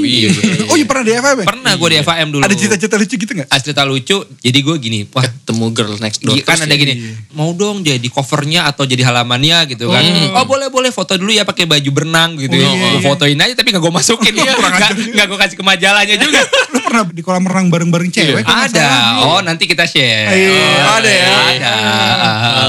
[0.03, 0.31] iya, iya.
[0.67, 1.47] Oh iya pernah di FM ya?
[1.47, 2.43] pernah gue di FHM dulu.
[2.43, 3.47] Ada cita-cita lucu gitu gak?
[3.47, 5.23] Ah, cerita lucu jadi gue gini wah.
[5.23, 6.35] Ketemu girl next door.
[6.35, 6.95] Iya, kan ada gini
[7.31, 10.03] mau dong jadi covernya atau jadi halamannya gitu kan.
[10.33, 12.67] Oh boleh boleh foto dulu ya pakai baju berenang gitu ya.
[12.67, 14.33] Oh, iya, gue fotoin aja tapi gak gue masukin
[14.69, 16.41] nggak nggak gue kasih ke majalahnya juga.
[16.73, 18.35] Lu pernah di kolam renang bareng-bareng cewek?
[18.37, 18.89] kok nggak ada
[19.23, 20.29] oh nanti kita share.
[20.29, 21.27] Iya, Oh, ada ya.
[21.53, 21.73] ada.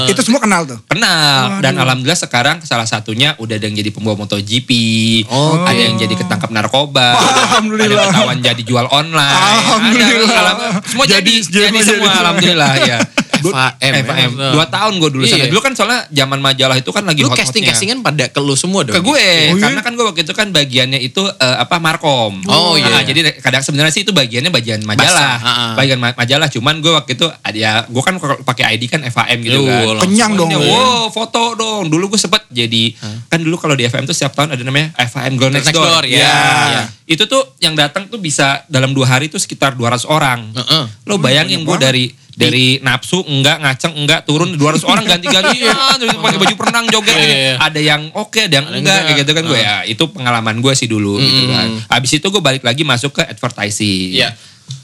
[0.06, 0.78] Itu semua kenal tuh?
[0.86, 1.60] kenal.
[1.60, 4.70] Dan alhamdulillah sekarang salah satunya udah ada yang jadi pembawa MotoGP.
[5.26, 7.14] Oh, ada yang jadi ketangkap narkoba.
[7.48, 7.88] Alhamdulillah.
[7.88, 9.38] ada ketahuan jadi jual online.
[9.54, 10.30] Alhamdulillah.
[10.30, 12.20] ada, alham- semua Jadi- jadi jadi- jadi, jadi semua semua.
[12.20, 12.98] alhamdulillah ya
[13.40, 14.30] FHM, FHM.
[14.32, 14.50] ya.
[14.50, 15.46] Dua tahun gue dulu Iya.
[15.46, 18.54] Dulu kan soalnya zaman majalah itu kan lagi lu hot casting castingan pada ke lu
[18.54, 19.60] semua dong ke gue Oh, iya?
[19.60, 23.06] karena kan gue waktu itu kan bagiannya itu eh, apa markom Oh, iya, Nah, iya.
[23.06, 25.72] jadi kadang sebenarnya sih itu bagiannya bagian majalah Basah, ah, ah.
[25.74, 29.38] bagian ma- majalah cuman gue waktu itu ada ya gue kan pakai ID kan FHM
[29.40, 30.50] gitu Yuh, kan langsung Kenyang dong.
[30.50, 30.60] Lu.
[30.64, 32.94] wow foto dong dulu gue sempet jadi
[33.26, 35.86] kan dulu kalau di FM tuh setiap tahun ada namanya FHM Girl Next, Next Door,
[35.86, 36.18] Door, ya.
[36.18, 36.82] Ya.
[37.06, 40.84] itu tuh yang datang tuh bisa dalam dua hari tuh sekitar 200 orang Heeh.
[41.04, 42.04] lo bayangin gue dari
[42.38, 47.10] dari nafsu enggak ngaceng enggak turun 200 orang ganti-ganti ya, terus pakai baju perenang joget
[47.10, 47.34] Iya, gini.
[47.36, 47.54] iya.
[47.58, 49.06] ada yang oke ada yang Ada enggak, enggak.
[49.08, 51.90] kayak gitu kan gue ya itu pengalaman gue sih dulu gitu kan Mm.
[51.90, 54.30] abis itu gue balik lagi masuk ke advertising Iya.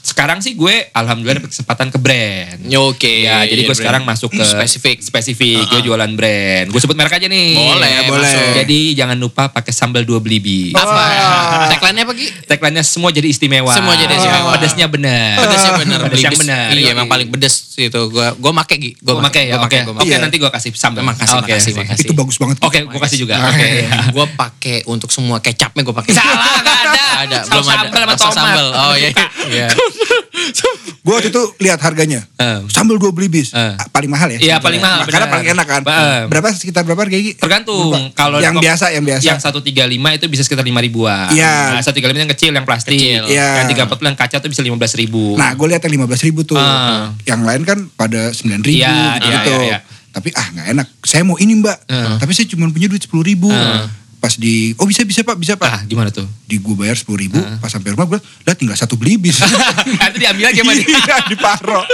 [0.05, 2.61] Sekarang sih gue alhamdulillah dapet kesempatan ke brand.
[2.93, 3.25] Oke.
[3.25, 3.81] Ya, jadi iya, gue brand.
[3.81, 5.01] sekarang masuk ke spesifik.
[5.01, 5.65] spesifik.
[5.65, 6.69] Gue jualan brand.
[6.69, 7.57] Gue sebut merek aja nih.
[7.57, 8.21] Boleh, boleh.
[8.21, 8.45] masuk.
[8.61, 10.77] Jadi jangan lupa pakai sambal dua belibi.
[10.77, 11.73] apa?
[11.73, 12.27] Tagline-nya apa Gi?
[12.45, 13.73] Tagline-nya semua jadi istimewa.
[13.73, 14.53] Semua jadi istimewa.
[14.53, 15.35] Pedasnya benar.
[15.41, 15.99] Pedesnya bener.
[16.05, 16.65] Pedes yang benar.
[16.69, 18.01] Iya, emang paling pedes itu.
[18.13, 18.93] Gua gua make Gi.
[19.01, 19.79] Gue pakai ya, oke.
[19.97, 20.21] Oke, Iya.
[20.21, 21.01] nanti gue kasih sambal.
[21.01, 22.05] Makasih, Oke, makasih, makasih.
[22.05, 22.61] Itu bagus banget.
[22.61, 23.41] Oke, gue kasih juga.
[23.49, 23.89] Oke.
[24.13, 26.13] Gue pakai untuk semua kecapnya gue pakai.
[26.13, 27.05] Salah, nggak ada.
[27.25, 27.73] ada, belum ada.
[27.73, 28.35] sambal sama tomat.
[28.37, 28.67] sambal.
[28.69, 29.09] Oh iya.
[29.49, 29.67] Iya.
[31.05, 32.21] Gue waktu itu lihat harganya.
[32.35, 32.59] Eh.
[32.67, 33.53] Sambal dua beli bis.
[33.53, 33.73] Eh.
[33.73, 34.39] Ah, Paling mahal ya?
[34.41, 35.33] Iya, paling mahal, Karena benar.
[35.37, 35.81] paling enak kan.
[35.85, 36.21] Eh.
[36.27, 37.33] Berapa sekitar berapa harga Gi?
[37.37, 37.93] Tergantung.
[38.11, 39.23] Kalau yang biasa, yang biasa.
[39.23, 41.29] Yang 135 itu bisa sekitar 5 ribuan.
[41.29, 41.77] Iya.
[41.77, 42.97] Nah, 135 yang kecil, yang plastik.
[42.97, 43.23] Kecil.
[43.29, 43.63] Iya.
[43.63, 45.37] Yang 30 yang kaca tuh bisa 15 ribu.
[45.37, 46.57] Nah, gue lihat yang lima belas ribu tuh.
[46.57, 47.13] Ah.
[47.23, 49.55] Yang lain kan pada sembilan ribu Iya, iya, gitu.
[49.61, 49.79] iya, iya.
[50.09, 50.87] Tapi ah nggak enak.
[51.03, 51.77] Saya mau ini mbak.
[51.85, 52.15] Ah.
[52.17, 53.51] Tapi saya cuma punya duit sepuluh ribu.
[53.51, 53.85] Ah.
[54.25, 55.69] Pas di, oh bisa bisa pak, bisa pak.
[55.69, 56.25] ah, gimana tuh?
[56.49, 57.37] Di gue bayar sepuluh ribu.
[57.61, 59.37] Pas sampai rumah gue, lah tinggal satu beli bis.
[60.01, 60.81] Nanti diambil sama dia.
[60.81, 61.85] Iya, di paro.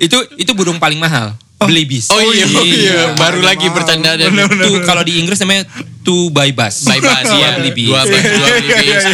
[0.00, 1.36] itu itu burung paling mahal.
[1.60, 2.08] Beli bis.
[2.08, 3.12] Oh iya, iya.
[3.20, 4.32] baru Mahal, lagi bercanda dan.
[4.32, 5.68] Tuh kalau di Inggris namanya
[6.04, 6.84] two by bus.
[6.84, 7.48] Bye bye Dua ya.
[7.56, 7.86] beli bis.
[7.86, 9.04] Dua bus, dua beli Iya, bis.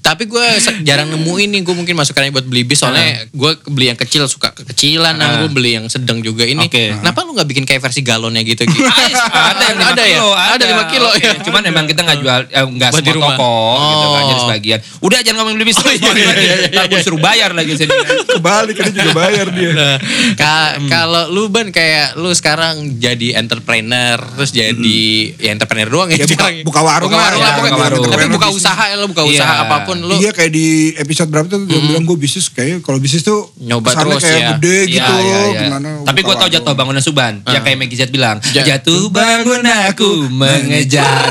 [0.00, 0.42] Tapi gue
[0.82, 4.50] jarang nemuin nih, gue mungkin masukannya buat beli bis soalnya gue beli yang kecil suka
[4.52, 5.36] kekecilan, nah, Ah.
[5.38, 6.66] gue beli yang sedang juga ini.
[6.66, 6.90] Oke.
[6.92, 8.64] Kenapa lu nggak bikin kayak versi galonnya gitu?
[8.64, 8.82] gitu?
[9.30, 10.18] ada yang 5 Ada ya?
[10.50, 11.32] Ada 5 kilo Oke, ya.
[11.40, 13.28] Cuman emang kita nggak jual eh, di semua rumah.
[13.32, 14.26] toko gitu kan, Oh.
[14.26, 14.78] jadi sebagian.
[14.98, 15.78] Udah jangan ngomongin beli bis.
[15.78, 17.00] Oh, iya, iya, iya, iya, iya.
[17.00, 17.92] suruh bayar lagi sini.
[18.26, 19.70] Kebalik, kan dia juga bayar dia.
[19.70, 19.94] Nah,
[20.34, 25.00] ka- kalau lu ban kayak lu sekarang jadi entrepreneur terus jadi
[25.36, 26.64] ya entrepreneur doang ya, Ya, buka- sekarang.
[26.64, 27.70] buka warung buka warung ya, lah pokoknya.
[27.70, 28.04] buka warung.
[28.06, 29.32] tapi buka usaha ya lu buka Iya.
[29.36, 32.80] usaha apa pun lu Iya kayak di episode berapa tuh gue bilang gue bisnis kayak
[32.80, 34.48] kalau bisnis tuh Nyoba terus kayak ya.
[34.54, 35.12] gede Iya, gitu.
[35.14, 35.60] iya, iya.
[35.62, 37.34] Gimana Tapi gue tau jatuh bangunan Suban.
[37.44, 38.36] Yang kayak Maggie Z bilang.
[38.48, 41.28] Ja- Jatuh bangun aku mengejar.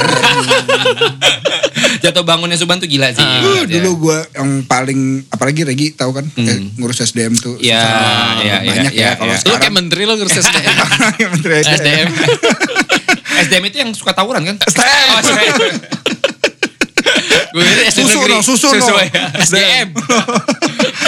[2.01, 3.23] jatuh bangunnya Suban tuh gila sih.
[3.23, 7.79] Uh, dulu gue yang paling apalagi Regi tahu kan kayak ngurus SDM tuh Iya,
[8.39, 9.37] iya, iya, banyak iya, ya kalau iya.
[9.37, 10.75] lu kayak sekarang menteri lu ngurus SDM
[11.33, 12.07] Menteri SDM SDM
[13.51, 14.55] itu yang suka tawuran kan?
[14.61, 15.07] SDM.
[15.07, 15.55] Oh, SDM.
[17.49, 19.01] gue kira SD Susu negeri dong, susu Susu dong.
[19.01, 19.09] ya.
[19.41, 19.87] SDM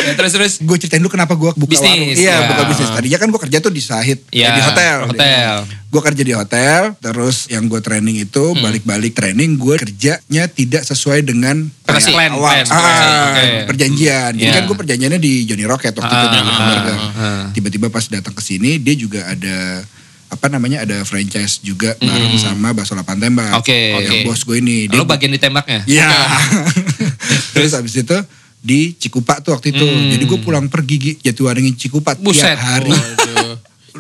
[0.01, 0.53] Ya, terus terus.
[0.57, 2.49] gue ceritain dulu kenapa gue buka Bisnis, warung iya ya.
[2.49, 5.55] buka bisnis tadinya kan gue kerja tuh di Sahid eh, di hotel hotel.
[5.67, 8.57] gue kerja di hotel terus yang gue training itu Hmm.
[8.59, 13.45] balik-balik training gue kerjanya tidak sesuai dengan Plan, kayak plan, awal plan, Ah, oke.
[13.69, 14.55] perjanjian jadi Iya.
[14.55, 16.95] kan gue perjanjiannya di Johnny Rocket waktu itu Ah, di ah, Hamburger.
[16.95, 17.43] ah, ah.
[17.51, 19.85] tiba-tiba pas datang ke sini dia juga ada
[20.31, 23.59] apa namanya ada franchise juga bareng sama Bakso Lapan Tembak Hmm.
[23.59, 23.79] Oke.
[23.91, 24.17] yang Oke.
[24.23, 25.83] bos gue ini Lo bagian ditembaknya?
[25.83, 26.07] Iya.
[27.53, 28.15] Terus habis itu
[28.57, 29.81] di Cikupa tuh waktu itu.
[29.81, 30.07] Hmm.
[30.09, 32.47] Jadi gue pulang pergi Gi, Jatiwaringin Cikupa Buset.
[32.47, 32.93] tiap hari.
[32.93, 33.50] Waduh.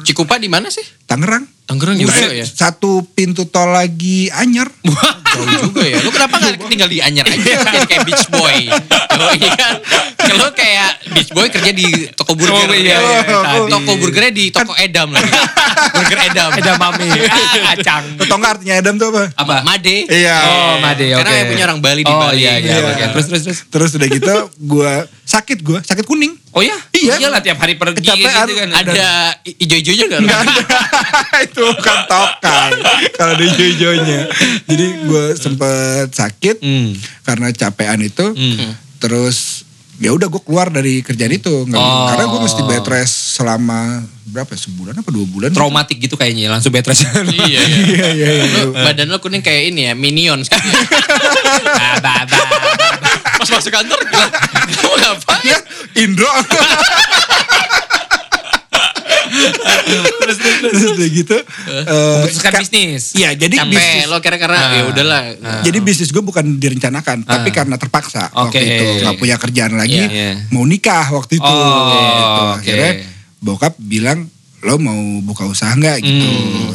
[0.01, 1.43] Cikupa di mana sih Tangerang.
[1.67, 4.71] Tangerang juga ya Satu pintu tol lagi anyar.
[5.31, 8.57] jauh juga ya lu kenapa nggak tinggal di Anyer aja jadi kayak beach boy
[9.15, 9.73] oh iya kan
[10.19, 13.71] kalau kayak beach boy kerja di toko burger Oh, iya, iya, tadi.
[13.71, 15.31] toko burgernya di toko Edam lagi
[15.95, 17.07] burger Edam Ada mami.
[17.09, 18.03] Ah, Acang.
[18.19, 19.23] Lo tau gak artinya Adam tuh apa?
[19.33, 19.55] Apa?
[19.65, 20.37] Made Iya.
[20.45, 21.19] Oh, Made, oke.
[21.23, 22.37] Karena yang punya orang Bali di oh, Bali.
[22.37, 23.07] iya, iya, Iya.
[23.15, 23.59] Terus, terus, terus.
[23.71, 24.93] Terus udah gitu gue
[25.31, 26.35] sakit gue, sakit kuning.
[26.51, 26.75] Oh ya?
[26.91, 27.15] Iya.
[27.17, 28.43] Iyalah tiap hari pergi Kecapean.
[28.43, 28.69] gitu kan.
[28.75, 29.09] Ada
[29.45, 30.19] ijo-ijonya gak?
[30.19, 30.63] Enggak ada.
[31.47, 32.69] itu bukan tokai.
[33.09, 34.19] Kalau ada hijau-hijaunya.
[34.65, 36.91] Jadi gue sempet sakit Hmm.
[37.23, 38.27] karena capean itu.
[38.27, 38.75] Hmm.
[38.97, 39.63] Terus
[39.97, 42.05] ya udah gue keluar dari kerjaan itu Nggak- Oh.
[42.09, 46.47] karena gue mesti bed rest selama berapa ya, sebulan apa dua bulan Traumatik gitu kayaknya
[46.49, 47.03] langsung bed rest.
[47.07, 47.61] iya, iya.
[47.87, 50.47] iya iya iya Lu, badan lu kuning kayak ini ya, minions.
[50.47, 52.39] Ba, ba, ba.
[52.81, 52.90] Pas
[53.61, 54.27] masuk kantor, gila,
[54.73, 55.45] kamu ngapain?
[55.45, 55.57] Ya,
[55.95, 56.25] Indro
[60.21, 61.83] terus terus udah gitu eh,
[62.19, 63.03] Memutuskan ka- bisnis.
[63.13, 64.71] iya jadi Capek bisnis lo kira-kira Ah.
[64.73, 65.21] ya udahlah.
[65.61, 68.53] jadi bisnis gue bukan direncanakan tapi karena terpaksa Oke.
[68.53, 70.31] waktu itu nggak punya kerjaan lagi Iya, iya.
[70.49, 72.41] mau nikah waktu itu Oh, gitu.
[72.43, 72.59] oke.
[72.59, 72.91] akhirnya
[73.39, 74.27] bokap bilang
[74.61, 76.27] lo mau buka usaha nggak gitu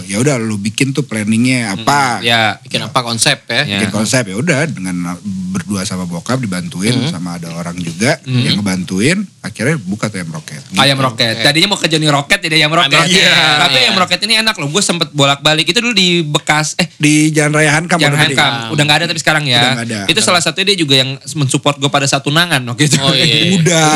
[0.06, 2.58] ya udah lo bikin tuh planningnya apa Ya.
[2.58, 3.62] Bikin apa konsep ya?
[3.62, 3.78] Ya.
[3.78, 5.14] bikin konsep ya udah dengan
[5.52, 10.62] berdua sama bokap dibantuin sama ada orang juga yang ngebantuin akhirnya buka tuh ayam roket
[10.66, 10.82] Gitu.
[10.82, 11.34] Ayam roket.
[11.40, 12.90] Tadinya mau ke Johnny Rocket jadi ayam roket.
[12.90, 13.22] Ayam roket.
[13.22, 13.38] Iya.
[13.56, 13.82] Tapi Iya.
[13.86, 14.68] ayam roket ini enak loh.
[14.68, 15.64] Gue sempet bolak-balik.
[15.64, 18.18] Itu dulu di bekas eh di Jalan Raya Hankam Gede.
[18.34, 18.52] Hankam.
[18.74, 19.62] Udah nggak ada tapi sekarang ya.
[19.62, 20.00] Udah nggak ada.
[20.10, 22.98] Itu salah satunya dia juga yang mensupport gue pada satu nangan waktu itu.
[22.98, 23.54] Oh, iya.
[23.54, 23.86] udah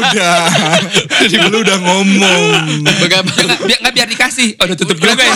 [0.00, 0.34] udah
[1.28, 2.42] dulu udah ngomong
[3.10, 3.22] Nggak,
[3.66, 4.48] biar, nggak biar dikasih.
[4.54, 5.34] Oh, udah tutup juga ya.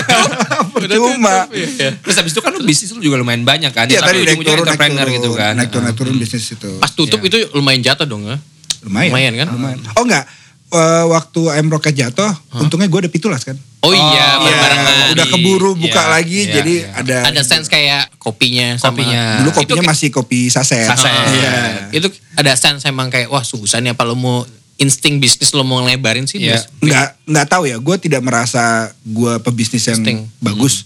[0.71, 1.37] percuma
[1.75, 3.87] Terus habis itu kan lu bisnis lu juga lumayan banyak kan.
[3.87, 5.53] Iya tadi Tapi naik turun naik entrepreneur turun gitu kan.
[5.55, 8.39] naik turun naik turun bisnis itu Pas tutup itu lumayan jatuh dong ya?
[8.83, 9.47] lumayan Lumayan kan?
[9.51, 10.25] lumayan oh enggak
[10.71, 13.55] eh, waktu M Rocket jatuh, untungnya gue ada pitulas kan.
[13.79, 16.99] Oh, iya, Iya, bareng-bareng udah keburu buka iya, lagi, iya, jadi iya.
[16.99, 19.23] ada Ada sense kayak kopinya sama Kopinya.
[19.39, 20.89] Dulu Itu kopinya kayak- masih kopi saset.
[20.89, 21.13] Saset.
[21.31, 21.53] Iya.
[21.93, 24.43] Itu ada sense emang kayak wah susah nih apa lo mau
[24.77, 26.59] insting bisnis lo mau ngelebarin sih Iya.
[26.59, 28.65] bis- Nggak nggak tahu ya, gue tidak merasa
[29.01, 30.19] gue pebisnis yang Insting.
[30.39, 30.85] bagus,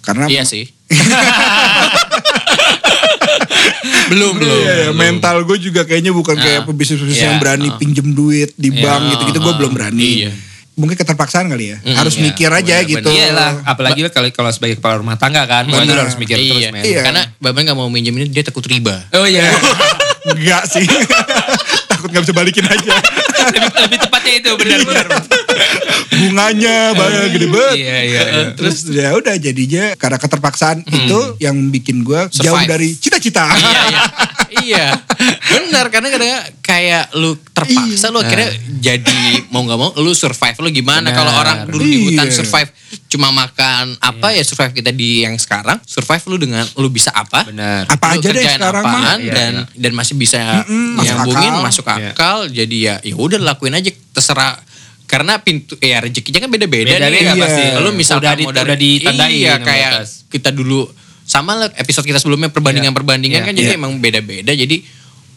[0.00, 0.66] karena Iya sih.
[4.10, 4.60] belum belum.
[4.60, 7.76] Iya, iya, mental gue juga kayaknya bukan kayak pebisnis-pebisnis Iya, yang berani ah.
[7.76, 10.10] pinjem duit di Iya, bank gitu-gitu gue ah, belum berani.
[10.20, 10.32] iya.
[10.72, 13.04] Mungkin keterpaksaan kali ya, harus iya, mikir aja benar, gitu.
[13.04, 13.20] benar.
[13.20, 16.08] Iyalah, apalagi kalau kalau sebagai kepala rumah tangga kan, Benar.
[16.08, 16.70] harus mikir terus Iya.
[16.72, 16.82] men.
[16.82, 17.02] Iya.
[17.04, 18.96] Karena Baban gak mau minjemin dia takut riba.
[19.12, 19.44] Oh iya.
[20.30, 20.84] Enggak sih,
[22.00, 22.96] takut nggak bisa balikin aja.
[23.52, 25.06] lebih, lebih tepatnya itu benar-benar.
[26.10, 27.76] Bunganya banyak gede banget.
[27.76, 28.22] Iya iya.
[28.24, 28.44] iya.
[28.56, 33.44] Terus ya udah jadinya karena keterpaksaan itu yang bikin gue jauh dari cita-cita.
[33.52, 34.02] iya iya.
[34.64, 34.86] iya.
[35.52, 40.70] Benar karena kadang kayak lu terpaksa lu akhirnya jadi mau nggak mau lu survive lu
[40.70, 42.34] gimana kalau orang dulu di hutan Iya.
[42.34, 42.70] survive
[43.06, 47.42] cuma makan apa ya survive kita di yang sekarang survive lu dengan lu bisa apa
[47.44, 47.84] Benar.
[47.86, 48.92] Apa Lu aja deh sekarang mah.
[48.92, 51.62] apaan Iya, dan dan masih bisa masuk nyambungin akal.
[51.62, 52.10] masuk Iya.
[52.10, 54.58] akal jadi ya ya udah lakuin aja terserah
[55.04, 57.40] karena pintu ya rezekinya kan beda-beda Beda-beda nih.
[57.40, 57.62] pasti.
[57.76, 59.90] Lu misalkan Udah di- mau dari udah ditandain Iya, kayak
[60.28, 60.86] kita dulu
[61.24, 63.46] sama lah episode kita sebelumnya perbandingan-perbandingan Iya.
[63.46, 63.78] kan jadi Iya.
[63.78, 64.50] emang beda-beda.
[64.52, 64.82] Jadi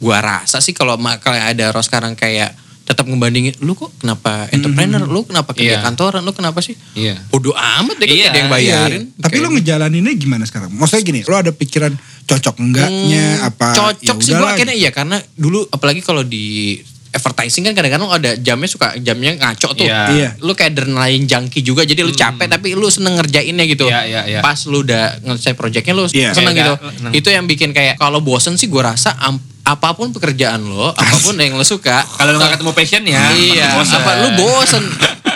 [0.03, 2.51] gua rasa sih kalau ma- kalau ada Ros sekarang kayak
[2.83, 5.81] tetap ngebandingin lu kok kenapa entrepreneur, lu kenapa kerja Iya.
[5.81, 6.75] kantoran, lu kenapa sih?
[6.93, 7.15] Iya.
[7.25, 9.03] Bodoh amat deh Iya, ada yang Iya, bayarin.
[9.07, 9.21] iya.
[9.23, 10.67] Tapi lo ngejalaninnya gimana sekarang?
[10.69, 13.67] Maksudnya gini, lo ada pikiran cocok enggaknya Hmm, apa?
[13.71, 16.75] Cocok ya sih udahlah akhirnya iya karena dulu apalagi kalau di
[17.09, 19.85] advertising kan kadang-kadang lo ada jamnya suka jamnya ngaco tuh.
[19.85, 20.01] Iya.
[20.11, 20.29] Iya.
[20.39, 23.85] Lu kayak adrenalin junkie juga jadi lu capek tapi lu seneng ngerjainnya gitu.
[23.85, 24.39] Iya, iya, iya.
[24.41, 26.33] Pas lu udah nge projectnya lu Iya.
[26.33, 26.73] seneng Kayak gitu.
[26.99, 27.11] seneng.
[27.13, 31.15] Itu yang bikin kayak kalau bosen sih gue rasa am- apa pun pekerjaan lo, apa
[31.23, 32.03] pun yang lo suka.
[32.19, 33.95] Kalau nggak ketemu passion ya, iya, bosan.
[34.03, 34.83] apa lu bosen.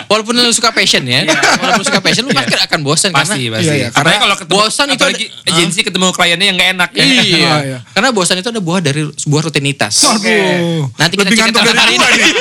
[0.08, 3.60] Walaupun lu suka passion ya, walaupun lu suka passion lu pasti akan bosen Pasti, karena
[3.60, 3.68] pasti.
[3.68, 3.88] Iya, iya.
[3.92, 7.04] Karena kalau ketemu bosan itu ada- agensi ketemu kliennya yang nggak enak ya.
[7.04, 7.48] Iya.
[7.48, 7.78] Oh, iya.
[7.92, 10.04] Karena bosan itu ada buah dari sebuah rutinitas.
[10.04, 10.88] Aduh.
[10.96, 12.32] Nanti kita lebih cek ngantuk kita dari hari gua nih.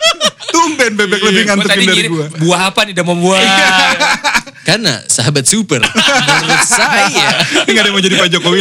[0.52, 2.26] Tumben bebek lebih Gua ngantukin tadi dari gua.
[2.36, 3.40] buah apa nih mau buah.
[4.60, 7.28] Karena sahabat super menurut saya.
[7.64, 8.60] Enggak ada yang mau jadi Pak Jokowi.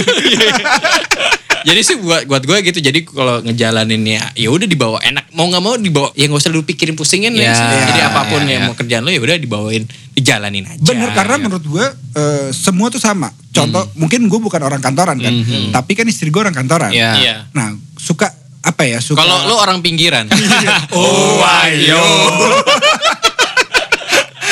[1.62, 2.80] Jadi sih buat buat gue gitu.
[2.80, 5.32] Jadi kalau ngejalaninnya ya udah dibawa enak.
[5.32, 7.50] Mau nggak mau dibawa ya nggak usah dulu pikirin pusingin ya.
[7.50, 8.68] Ya, Jadi ya, apa pun ya, yang ya.
[8.68, 10.82] mau kerjaan lo ya udah dibawain dijalanin aja.
[10.82, 11.42] Bener karena Ya.
[11.42, 13.30] menurut gue eh, semua tuh sama.
[13.50, 15.34] Contoh mungkin gue bukan orang kantoran kan,
[15.72, 16.90] tapi kan istri gue orang kantoran.
[16.90, 17.12] Iya.
[17.16, 17.36] Iya.
[17.52, 19.20] Nah suka apa ya suka.
[19.20, 20.28] Kalau lo orang pinggiran.
[20.92, 22.00] Oh, ayo.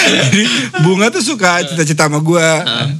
[0.08, 0.44] Jadi
[0.82, 2.48] bunga tuh suka cita-cita sama gue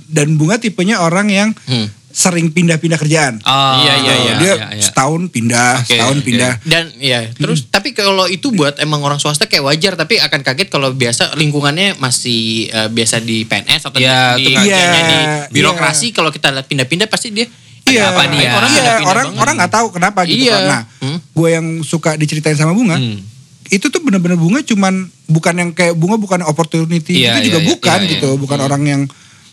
[0.08, 1.88] dan bunga tipenya orang yang Hmm.
[2.18, 3.38] Sering pindah-pindah kerjaan.
[3.40, 4.34] Oh, Iya, iya, iya.
[4.36, 4.82] dia iya, iya.
[4.82, 6.26] setahun pindah, Oke, setahun oke.
[6.26, 6.54] pindah.
[6.66, 10.68] Dan ya terus tapi kalau itu buat emang orang swasta kayak wajar tapi akan kaget
[10.68, 15.22] kalau biasa lingkungannya masih eh, biasa di PNS atau Iya, di, di, tuh, kerjanya iya,
[15.46, 17.46] di birokrasi kalau kita lihat pindah-pindah pasti dia
[17.86, 18.52] Iya, apa nih ya?
[18.52, 19.40] orang Iya, iya, pindah orang banget.
[19.40, 20.52] orang nggak tahu kenapa gitu Iya.
[20.52, 20.64] kan.
[20.68, 21.18] Nah, Hmm.
[21.24, 23.22] gue yang suka diceritain sama bunga, Hmm.
[23.68, 24.94] itu tuh bener-bener bunga cuman
[25.26, 28.40] bukan yang kayak bunga bukan opportunity Iya, itu juga iya, bukan iya, gitu, iya.
[28.40, 29.02] bukan orang yang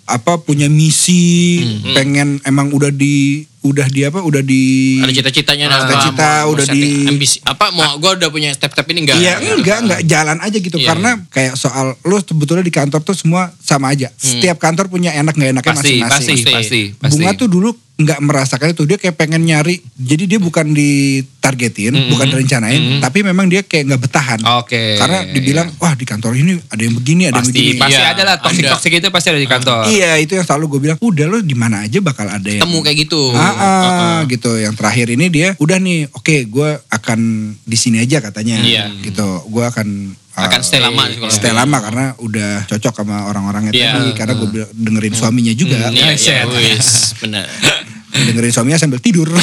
[0.05, 1.93] apa punya misi, Hmm.
[1.93, 7.09] pengen emang udah di udah di apa udah di ada cita-citanya Ada cita-cita, udah di-
[7.09, 10.77] ambisi apa mau gue udah punya step-step ini enggak Iya enggak enggak jalan aja gitu
[10.77, 14.13] Iya, karena kayak soal lu sebetulnya di kantor tuh semua sama aja.
[14.15, 15.81] Setiap kantor punya enak nggak enaknya Hmm.
[15.81, 16.55] Pasti, pasti, masing-masing.
[16.55, 17.13] pasti, pasti.
[17.17, 18.83] Bunga tuh dulu nggak merasakan itu.
[18.85, 24.03] Dia kayak pengen nyari jadi dia bukan ditargetin bukan direncanain tapi memang dia kayak nggak
[24.03, 24.97] betahan Oke.
[24.97, 27.79] karena dibilang wah di kantor ini ada yang begini ada pasti yang begini.
[27.79, 29.83] pasti Iya, ada lah toxic toxic itu pasti ada di kantor.
[29.87, 32.81] iya itu yang selalu gue bilang udah lo di mana aja bakal ada yang temu
[32.81, 33.23] kayak gitu.
[33.31, 34.57] Ah, ah, gitu.
[34.57, 37.21] Yang terakhir ini dia udah nih oke gue akan
[37.61, 38.59] di sini aja katanya.
[38.59, 38.85] Iya.
[39.01, 39.45] gitu.
[39.47, 43.71] Gue akan akan ah, stay lama sih kalau stay lama karena udah cocok sama orang-orangnya
[43.71, 43.93] Iya.
[43.95, 45.79] tadi karena gue dengerin suaminya juga.
[45.87, 46.51] Iya, iya, Set.
[46.51, 46.89] wis,
[47.23, 47.47] benar.
[48.15, 49.27] dengerin suaminya sambil tidur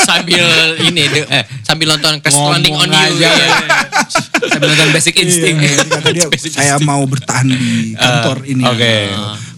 [0.00, 0.44] sambil
[0.80, 3.28] ini de- eh, sambil nonton Crash Landing on You aja.
[3.28, 3.48] ya.
[4.46, 5.58] Sambil nonton Basic Instinct.
[5.58, 6.26] Iya, kata dia
[6.56, 7.56] saya mau bertahan di
[7.94, 8.96] kantor ini oke.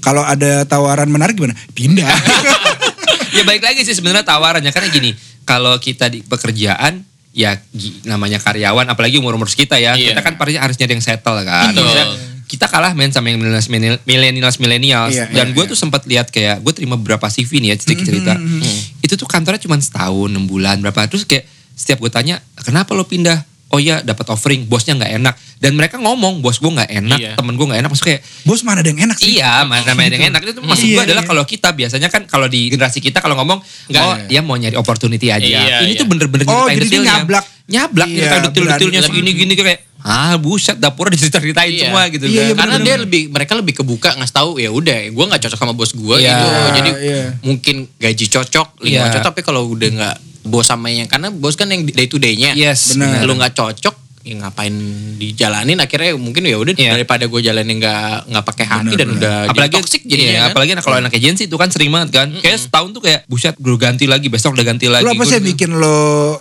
[0.01, 2.07] kalau ada tawaran menarik gimana pindah
[3.37, 5.11] ya baik lagi sih sebenarnya tawarannya karena gini
[5.43, 7.53] kalau kita di pekerjaan ya
[8.03, 10.15] namanya karyawan apalagi umur umur kita ya Iya.
[10.15, 11.85] kita kan pasti harus nyari yang settle kan Betul.
[11.85, 12.07] Maksudnya,
[12.47, 13.43] kita kalah men sama yang
[14.07, 15.71] millennials millennials Iya, dan iya, gue iya.
[15.75, 18.33] tuh sempat lihat kayak gue terima beberapa CV nih ya cerita cerita
[19.03, 21.11] itu tuh kantornya cuma setahun enam bulan berapa.
[21.11, 25.35] Terus kayak setiap gue tanya kenapa lo pindah oh ya dapat offering bosnya nggak enak
[25.57, 27.33] dan mereka ngomong bos gue nggak enak Iya.
[27.35, 30.09] temen gue nggak enak maksudnya kayak bos mana ada yang enak sih Iya, mana namanya
[30.13, 31.29] yang enak itu maksud Iya, gue adalah iya.
[31.29, 34.27] kalau kita biasanya kan kalau di generasi kita kalau ngomong Nggak, oh iya.
[34.29, 35.43] dia mau nyari opportunity aja.
[35.43, 35.99] Iya, Ini iya.
[35.99, 39.11] tuh bener-bener Oh, nyeritain jadi dia nyablak nyablak Iya, cerita detail-detailnya berani.
[39.11, 41.83] segini gini kayak ah buset dapurnya diceritain Iya.
[41.83, 42.47] semua gitu Iya, kan.
[42.47, 45.75] iya, Karena dia lebih mereka lebih kebuka ngasih tahu ya udah gue nggak cocok sama
[45.75, 46.47] bos gue Iya, gitu.
[46.73, 47.23] Jadi iya.
[47.43, 49.15] mungkin gaji cocok, lingkungan Iya.
[49.19, 52.55] cocok tapi kalau udah nggak bos sama yang karena bos kan yang day to day-nya.
[52.55, 53.27] Yes, benar.
[53.27, 54.75] Lu nggak cocok ya ngapain
[55.23, 56.99] dijalanin akhirnya mungkin ya udah Iya.
[56.99, 59.19] daripada gue jalanin nggak nggak pakai hati Benar, dan benar.
[59.23, 60.51] udah apalagi jadi toxic jadinya iya, kan.
[60.51, 63.77] apalagi kalau anak agensi itu kan sering banget kan kayak setahun tuh kayak buset gue
[63.79, 65.99] ganti lagi besok udah ganti lagi Lo apa sih yang bikin lo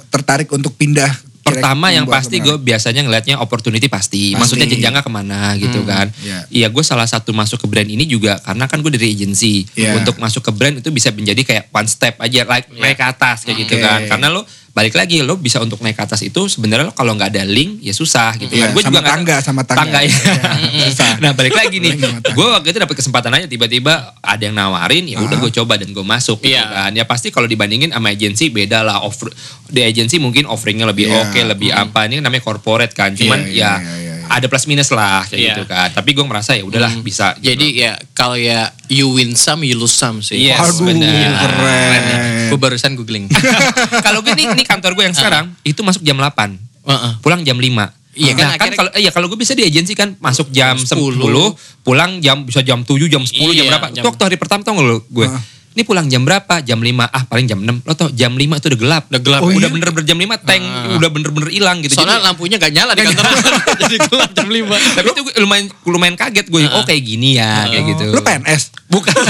[0.10, 1.14] tertarik untuk pindah?
[1.46, 4.34] Pertama yang pasti gue biasanya ngelihatnya opportunity pasti.
[4.34, 4.42] Pasti.
[4.42, 6.10] Maksudnya jenjangnya ke mana gitu kan.
[6.26, 6.42] iya.
[6.50, 9.62] Iya gue salah satu masuk ke brand ini juga karena kan gue dari agensi.
[9.78, 10.02] Iya.
[10.02, 13.46] Untuk masuk ke brand itu bisa menjadi kayak one step aja like naik ke atas
[13.46, 13.86] kayak gitu Oke.
[13.86, 14.10] kan.
[14.10, 14.42] Karena lo
[14.76, 17.80] balik lagi lo bisa untuk naik ke atas itu sebenarnya lo kalau nggak ada link
[17.80, 18.70] ya susah gitu Iya, kan.
[18.70, 20.00] Gue sama nggak- tangga, sama tangga.
[20.00, 20.12] ya.
[20.12, 21.12] Iya, susah.
[21.18, 21.96] nah balik lagi nih.
[21.96, 22.20] Tangga.
[22.30, 25.42] Gue waktu itu dapat kesempatan aja tiba-tiba ada yang nawarin ya udah Ah.
[25.42, 26.68] gue coba dan gue masuk gitu Iya.
[26.68, 26.92] kan.
[26.92, 29.00] Ya pasti kalau dibandingin sama agensi beda lah.
[29.00, 29.32] Offer,
[29.66, 31.24] di agensi mungkin offeringnya lebih Iya.
[31.24, 32.06] oke, lebih apa.
[32.06, 33.16] Ini namanya corporate kan.
[33.16, 34.05] Cuman Iya, iya, ya iya, iya, iya.
[34.28, 35.50] Ada plus minus lah kayak Iya.
[35.52, 35.90] gitu kan.
[35.92, 37.34] Tapi gue merasa ya udahlah bisa.
[37.36, 37.52] gitu.
[37.52, 40.38] Jadi ya kalau ya you win some you lose some sih.
[40.42, 41.32] Yes, Aduh, benar.
[41.36, 42.04] keren.
[42.48, 43.26] Gue barusan googling.
[44.06, 47.12] kalau gue nih, nih kantor gue yang sekarang itu masuk jam 8, Heeh.
[47.20, 47.92] pulang jam 5.
[48.16, 50.88] Iya kan, nah, kan kalau iya kalau gue bisa di agensi kan masuk jam 10,
[50.88, 53.88] 10, pulang jam bisa jam 7, jam 10, jam Iya, berapa.
[53.92, 55.28] jam- Itu waktu hari pertama tau gak lo gue.
[55.28, 55.42] Hah.
[55.76, 56.64] Ini pulang jam berapa?
[56.64, 56.88] Jam 5.
[57.06, 57.84] Ah, paling jam 6.
[57.84, 59.04] Lo tau jam 5 itu udah gelap.
[59.06, 59.42] Udah gelap.
[59.44, 59.68] Oh, udah iya?
[59.68, 60.64] bener-bener jam 5 tank
[60.96, 61.94] udah bener-bener hilang gitu.
[61.94, 63.26] Soalnya Jadi- lampunya gak nyala di kantor.
[63.84, 64.72] Jadi gelap jam 5.
[64.96, 66.64] tapi itu gue lumayan lumayan kaget gue.
[66.72, 68.04] Oh kayak gini ya, kayak gitu.
[68.08, 68.64] Lo PNS?
[68.88, 69.12] Bukan.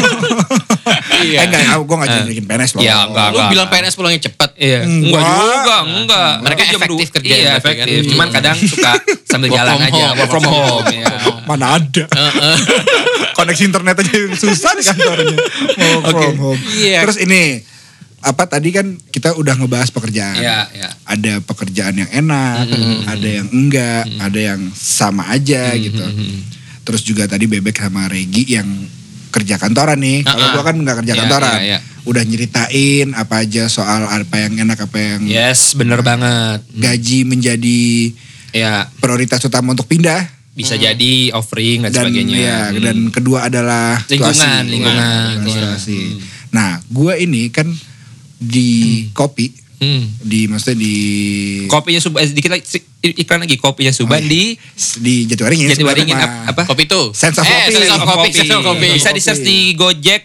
[1.15, 2.81] Eh enggak, gue gak jadi bikin PNS loh.
[2.86, 4.49] Iya, enggak, Lu bilang PNS pulangnya cepet.
[4.55, 5.17] Iya, Enggak.
[5.17, 6.31] enggak juga, enggak.
[6.43, 7.97] Mereka efektif kerja Iya, berarti efektif.
[7.97, 8.10] kan.
[8.13, 8.91] Cuman kadang suka
[9.25, 10.86] sambil jalan from aja, home, work from home.
[10.93, 11.08] ya.
[11.47, 12.03] Mana ada.
[13.36, 15.38] Koneksi internet aja susah di kantornya.
[16.00, 16.62] Work from home.
[16.74, 17.04] Iya.
[17.04, 17.60] Terus ini,
[18.24, 20.39] apa tadi kan kita udah ngebahas pekerjaan.
[20.39, 20.89] Iya, iya.
[21.04, 22.65] Ada pekerjaan yang enak,
[23.06, 26.00] ada yang enggak, ada yang sama aja gitu.
[26.82, 28.65] Terus juga tadi Bebek sama Regi yang
[29.30, 30.24] kerja kantoran nih.
[30.24, 30.54] Kalau Ah, ah.
[30.56, 31.60] gua kan nggak kerja Iya, kantoran.
[31.60, 31.80] iya, iya.
[32.06, 36.63] Udah nyeritain apa aja soal apa yang enak, apa yang Yes, bener banget.
[36.71, 37.82] gaji menjadi
[38.56, 40.32] Ya, prioritas utama untuk pindah.
[40.56, 42.38] Bisa jadi offering dan, dan sebagainya.
[42.38, 42.80] ya, Hmm.
[42.80, 45.52] dan kedua adalah Lingkungan, lingkungan, Lingkungan, iya.
[45.76, 46.00] situasi.
[46.50, 47.68] Nah, gue ini kan
[48.38, 48.70] di
[49.12, 50.08] kopi, Hmm.
[50.18, 50.96] di maksudnya di
[51.68, 52.63] Kopinya Suban, eh, dikit lagi
[53.06, 54.56] iklan lagi kopinya Suban Oh, di
[54.98, 55.68] di Jatiwaringin.
[55.68, 56.63] Jatiwaringin sebenarnya ap- apa?
[56.65, 57.12] Kopi tuh.
[57.12, 57.76] Sense of eh, Kopi.
[57.76, 58.30] Sense of Kopi.
[58.32, 58.88] Sense of Kopi.
[58.94, 60.22] Bisa di search di Gojek,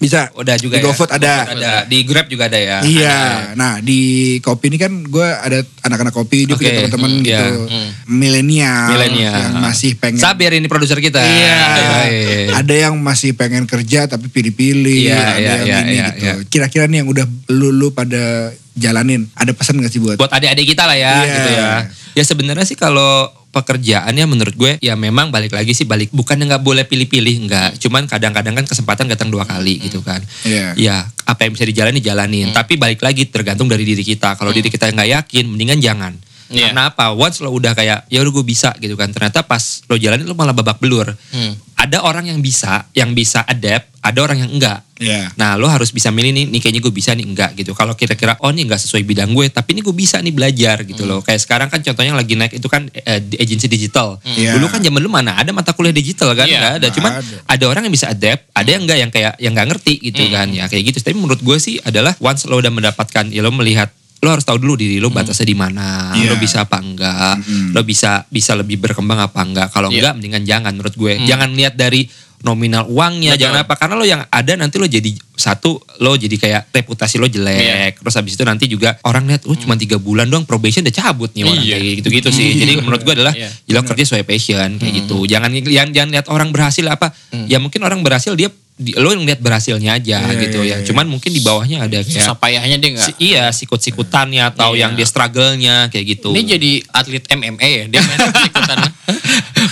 [0.00, 0.32] Bisa.
[0.32, 0.86] udah juga di ya.
[0.88, 1.34] GoFood ada.
[1.46, 2.78] Ada, di Grab juga ada ya.
[2.80, 3.18] Iya,
[3.52, 4.00] nah di
[4.40, 8.88] kopi ini kan gue ada anak-anak kopi dia punya Oke, teman-teman hmm, gitu, iya, milenial,
[8.90, 9.34] Milenial.
[9.36, 10.16] yang masih pengen.
[10.18, 11.20] Sabir ini produser kita.
[11.20, 11.60] Iya,
[12.08, 12.56] Iya.
[12.56, 16.18] ada yang masih pengen kerja tapi pilih-pilih, Iya, ada iya, yang iya, ini iya, gitu.
[16.18, 16.32] iya.
[16.48, 20.16] Kira-kira nih yang udah lulu pada jalanin, ada pesan gak sih buat?
[20.16, 21.28] buat adik-adik kita lah ya Iya.
[21.28, 21.68] gitu ya.
[22.14, 26.62] Ya sebenarnya sih kalau pekerjaannya menurut gue ya memang balik lagi sih balik bukan nggak
[26.62, 27.70] boleh pilih-pilih nggak.
[27.82, 30.22] Cuman kadang-kadang kan kesempatan datang dua kali gitu kan.
[30.46, 30.74] Iya.
[30.78, 30.96] ya
[31.26, 32.54] apa yang bisa dijalani jalanin.
[32.54, 34.38] Tapi balik lagi tergantung dari diri kita.
[34.38, 36.14] Kalau diri kita nggak yakin mendingan jangan
[36.50, 36.68] Iya.
[36.68, 39.94] karena apa once lo udah kayak ya udah gue bisa gitu kan ternyata pas lo
[39.94, 41.54] jalanin lo malah babak belur Hmm.
[41.74, 45.32] ada orang yang bisa yang bisa adapt ada orang yang enggak Iya.
[45.32, 47.72] Nah lo harus bisa milih nih, nih kayaknya gue bisa nih enggak gitu.
[47.72, 51.08] Kalau kira-kira oh nih enggak sesuai bidang gue, tapi ini gue bisa nih belajar gitu
[51.08, 51.24] loh.
[51.24, 54.20] Kayak sekarang kan contohnya yang lagi naik itu kan eh, di agensi digital.
[54.28, 54.60] Iya.
[54.60, 56.44] Dulu kan zaman dulu mana ada mata kuliah digital kan?
[56.44, 56.76] Iya, Nggak ada.
[56.76, 57.36] nggak Cuman ada.
[57.48, 57.64] ada.
[57.64, 60.46] orang yang bisa adapt, ada yang enggak yang kayak yang enggak ngerti gitu kan.
[60.52, 60.98] Ya kayak gitu.
[61.00, 63.88] Tapi menurut gue sih adalah once lo udah mendapatkan ya lo melihat
[64.20, 66.28] lo harus tahu dulu diri lo batasnya di mana, Iya.
[66.28, 67.72] lo bisa apa enggak, Mm-mm.
[67.72, 69.68] lo bisa bisa lebih berkembang apa enggak.
[69.68, 69.96] Kalau Iya.
[69.98, 71.24] enggak mendingan jangan menurut gue.
[71.24, 72.04] Jangan lihat dari
[72.40, 73.42] nominal uangnya, Betul.
[73.42, 77.28] jangan apa karena lo yang ada nanti lo jadi satu lo jadi kayak reputasi lo
[77.28, 80.92] jelek terus habis itu nanti juga orang lihat oh cuma tiga bulan doang probation udah
[80.94, 81.76] cabut nih orang Iya.
[81.76, 83.48] kayak gitu gitu sih jadi menurut gue adalah Iya.
[83.48, 87.12] ya lo kerja sesuai passion kayak gitu jangan yang jangan lihat orang berhasil apa
[87.44, 88.48] ya mungkin orang berhasil dia
[88.80, 90.86] di- lo yang lihat berhasilnya aja Iya, gitu iya, ya iya.
[90.88, 93.06] cuman mungkin di bawahnya ada Susah kayak payahnya dia nggak.
[93.06, 94.80] si- iya sikut-sikutannya atau Iya.
[94.82, 97.84] yang dia struggle-nya kayak gitu Ini jadi atlet MMA ya.
[97.86, 98.18] Dia main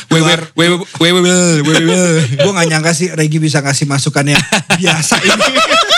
[0.09, 0.35] Wewe,
[2.35, 4.43] gue gak nyangka sih Regi bisa ngasih masukan yang
[4.77, 5.33] biasa ini.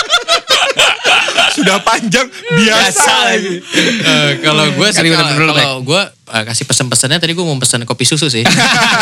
[1.61, 3.55] Sudah panjang biasa, Biasa lagi.
[4.01, 7.85] Eh, kalau gue Kali kalau bener-bener kalau gue eh, kasih pesan-pesannya tadi gue mau pesan
[7.85, 8.41] kopi susu sih.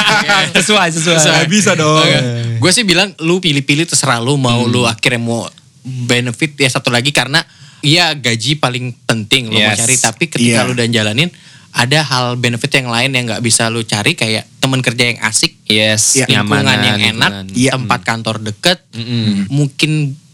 [0.56, 2.02] sesuai sesuai Nggak bisa dong.
[2.58, 5.46] gue sih bilang lu pilih-pilih terserah lu mau lu akhirnya mau
[5.80, 7.40] benefit ya satu lagi karena
[7.80, 9.78] iya gaji paling penting lu mau Yes.
[9.78, 10.66] cari tapi ketika Iya.
[10.66, 11.30] lu dan jalanin
[11.70, 15.54] ada hal benefit yang lain yang nggak bisa lu cari kayak teman kerja yang asik,
[15.62, 16.26] yes Iya.
[16.26, 17.72] lingkungan nyamanan, yang enak, lingkungan.
[17.76, 19.46] Tempat kantor deket, Mm-mm.
[19.48, 19.90] mungkin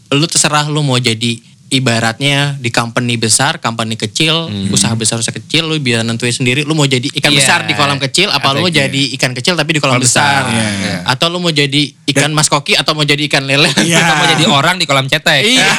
[0.07, 1.37] lu terserah lu mau jadi
[1.75, 6.71] ibaratnya di company besar, company kecil, usaha besar usaha kecil lu bisa nentuin sendiri lu
[6.71, 7.37] mau jadi ikan Iya.
[7.37, 10.41] besar di kolam kecil apa lu mau jadi ikan kecil tapi di kolam Kolam besar.
[10.41, 10.51] besar.
[10.51, 10.97] Iya, iya.
[11.05, 13.67] Atau lu mau jadi ikan mas koki atau mau jadi ikan lele.
[13.77, 13.97] Iya.
[13.97, 15.41] Kita mau jadi orang di kolam cetek.
[15.43, 15.67] Iya.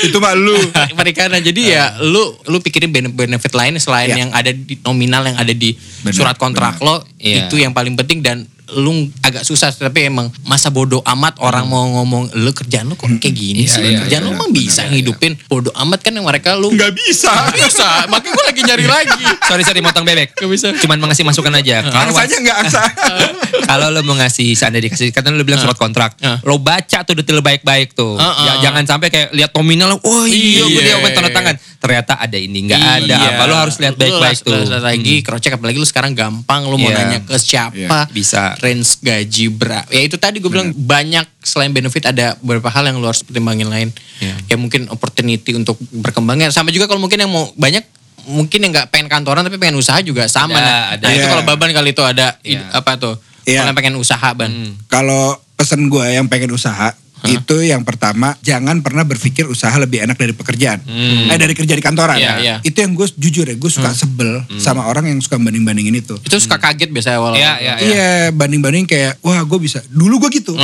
[0.00, 0.54] Itu mah lu.
[0.92, 1.40] perikanan.
[1.40, 4.16] Jadi ya lu lu pikirin bene- benefit lain selain Iya.
[4.18, 7.46] yang ada di nominal yang ada di Benar, surat kontrak lo Iya.
[7.46, 11.88] itu yang paling penting dan lu agak susah tapi emang masa bodoh amat orang mau
[11.88, 14.80] ngomong lu kerjaan lu kok kayak gini Iya, sih iya, kerjaan lu iya, emang bisa
[14.84, 17.32] ngidupin bodoh amat kan yang mereka lu Nggak bisa.
[17.32, 20.36] Nggak bisa makanya gue lagi nyari lagi Sorry sorry motong bebek.
[20.36, 20.68] Gak bisa.
[20.76, 21.80] Cuman mengasih masukan aja.
[21.80, 22.82] Kalau Angsanya nggak angsa.
[23.70, 26.20] kalau lo mau ngasih seandainya dikasih kan lo bilang surat kontrak.
[26.20, 26.36] Uh.
[26.44, 28.20] Lo baca tuh detail baik-baik tuh.
[28.20, 28.44] Uh, uh.
[28.44, 31.00] Ya, jangan sampai kayak lihat nominal oh iya gue Iya.
[31.00, 31.54] dia tanda tangan.
[31.78, 33.28] Ternyata ada ini enggak ada Iya.
[33.32, 33.42] apa.
[33.48, 34.60] Lo harus lihat Lu baik-baik tuh.
[34.78, 36.98] lagi cross check apalagi lu sekarang gampang lu mau Iya.
[37.00, 38.52] nanya ke siapa Bisa.
[38.58, 42.96] Range gaji berapa ya itu tadi gue bilang banyak selain benefit ada beberapa hal yang
[42.96, 43.88] lu harus pertimbangin lain
[44.18, 44.34] Iya.
[44.44, 47.86] ya mungkin opportunity untuk berkembangnya sama juga kalau mungkin yang mau banyak
[48.26, 51.04] mungkin yang nggak pengen kantoran tapi pengen usaha juga sama Ada, nah, ada.
[51.04, 51.30] Nah, itu Iya.
[51.30, 53.62] kalau baban kali itu ada id- apa tuh Iya.
[53.62, 54.50] kalau pengen usaha ban
[54.86, 56.92] Kalau pesan gue yang pengen usaha
[57.26, 60.78] itu yang pertama jangan pernah berpikir usaha lebih enak dari pekerjaan.
[61.26, 62.14] Eh dari kerja di kantoran.
[62.14, 62.54] Iya, iya.
[62.62, 66.14] Itu yang gue jujur ya gue suka sebel sama orang yang suka banding bandingin itu.
[66.18, 67.74] itu suka kaget biasanya awal Iya, iya.
[67.80, 69.82] Iya banding-banding kayak wah gue bisa.
[69.90, 70.54] Dulu gue gitu.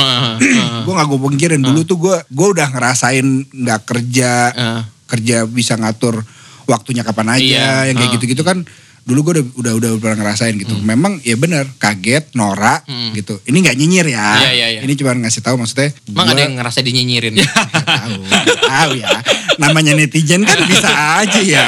[0.85, 4.81] gue nggak gue pikirin dulu tuh gue gue udah ngerasain nggak kerja Heeh.
[5.05, 6.21] kerja bisa ngatur
[6.65, 8.65] waktunya kapan aja Iya, yang kayak gitu-gitu kan
[9.05, 10.73] dulu gue udah udah udah pernah ngerasain gitu.
[10.75, 12.81] Memang ya benar kaget, norak
[13.13, 13.37] gitu.
[13.43, 14.27] Ini nggak nyinyir ya.
[14.35, 14.79] Iya, iya, iya.
[14.81, 15.93] Ini cuma ngasih tahu maksudnya.
[16.03, 17.53] emang gua- ada yang ngerasa dinyinyirin Nggak
[17.85, 18.13] tahu,
[18.59, 19.09] tahu ya.
[19.55, 20.89] Namanya netizen kan bisa
[21.21, 21.65] aja ya.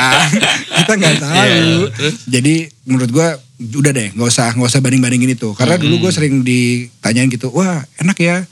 [0.75, 1.37] Kita nggak tahu.
[1.37, 5.53] Iya, Jadi menurut gua udah deh, nggak usah nggak usah banding bandingin itu.
[5.53, 6.03] Karena dulu Hmm.
[6.03, 8.45] gue sering ditanyain gitu, wah enak ya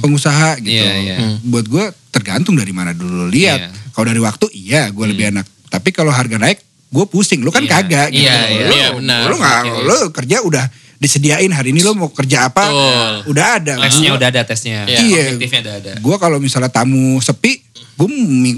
[0.00, 0.74] pengusaha gitu.
[0.74, 1.16] Iya, iya.
[1.18, 1.36] Hmm.
[1.44, 3.58] Buat gua tergantung dari mana dulu lu lihat.
[3.60, 3.70] Iya.
[3.90, 5.46] Kalau dari waktu iya gue lebih enak.
[5.66, 6.62] Tapi kalau harga naik,
[6.94, 7.42] gue pusing.
[7.42, 7.72] Lu kan Iya.
[7.74, 8.22] kagak gitu.
[8.22, 8.62] Iya, iya.
[8.62, 9.20] Lu, Iya, benar.
[9.26, 10.64] lu nggak, lu kerja udah
[10.94, 13.34] disediain hari ini lu mau kerja apa, Betul.
[13.34, 13.74] udah ada.
[13.82, 14.78] Tesnya Gua- udah ada tesnya.
[14.86, 15.22] Iya.
[15.28, 15.92] Objektifnya udah ada.
[15.98, 17.60] Gue kalau misalnya tamu sepi,
[17.92, 18.08] gue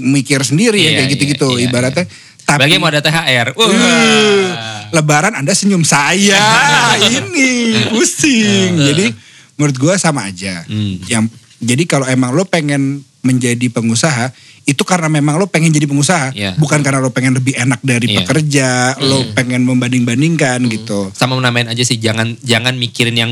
[0.07, 1.49] mikir sendiri ya Iya, kayak gitu-gitu.
[1.51, 2.05] iya, iya, Ibaratnya.
[2.47, 3.47] Tapi Bagi mau ada THR.
[3.51, 3.67] Wah.
[3.67, 4.47] Uh,
[4.89, 6.39] Lebaran Anda senyum saya
[7.03, 7.51] ini
[7.91, 8.71] pusing.
[8.77, 9.05] Jadi
[9.53, 10.63] menurut gue sama aja.
[10.63, 11.03] Hmm.
[11.03, 11.27] Yang
[11.57, 14.31] jadi kalau emang lo pengen menjadi pengusaha
[14.63, 16.55] itu karena memang lo pengen jadi pengusaha, Iya.
[16.55, 18.17] bukan karena lo pengen lebih enak dari Iya.
[18.21, 21.11] pekerja, lo pengen membanding-bandingkan gitu.
[21.11, 23.31] sama menamain aja sih jangan jangan mikirin yang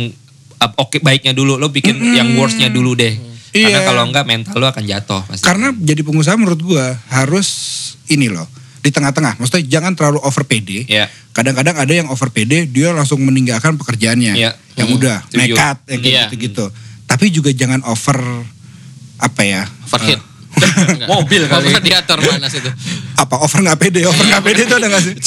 [0.58, 3.16] uh, oke baiknya dulu lo bikin yang worstnya dulu deh
[3.52, 3.88] karena Iya.
[3.88, 7.48] kalau enggak mental lo akan jatuh pasti Karena jadi pengusaha menurut gua harus
[8.08, 8.48] ini loh
[8.80, 9.36] di tengah-tengah.
[9.36, 10.86] Maksudnya jangan terlalu over PD.
[10.86, 11.10] Iya.
[11.32, 14.34] Kadang-kadang ada yang over PD dia langsung meninggalkan pekerjaannya.
[14.36, 14.52] Iya.
[14.76, 16.24] Yang Hmm, udah nekat yang kayak Iya.
[16.30, 16.66] gitu-gitu.
[17.06, 18.18] Tapi juga jangan over
[19.18, 19.64] apa ya?
[19.86, 20.34] overheat eh,
[21.12, 21.68] Mobil kali.
[21.70, 22.72] radiator panas itu
[23.16, 24.02] apa over nggak pede?
[24.04, 25.16] Over nggak pede itu ada nggak sih?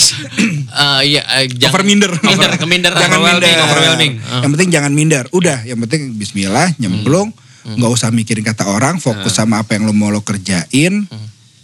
[0.69, 2.13] Eh, iya eh, jangan- over minder.
[2.15, 3.57] minder ke minder jangan minder.
[3.59, 4.13] overwhelming.
[4.21, 5.25] Yang penting jangan minder.
[5.33, 7.33] Udah, yang penting Bismillah, nyemplung,
[7.67, 11.09] nggak usah mikirin kata orang, fokus sama apa yang lo mau lo kerjain.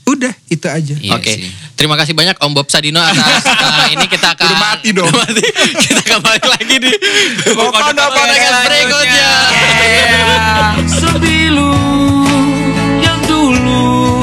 [0.04, 0.94] Udah itu aja.
[1.00, 1.24] Iya Oke.
[1.24, 1.36] Okay.
[1.40, 1.50] Sih.
[1.74, 5.08] Terima kasih banyak Om Bob Sadino atas uh, ini kita akan Udah mati dong.
[5.08, 5.42] Mati.
[5.88, 6.90] kita kembali lagi di
[7.56, 9.30] podcast berikutnya.
[10.84, 11.72] Sebilu
[13.00, 14.22] yang dulu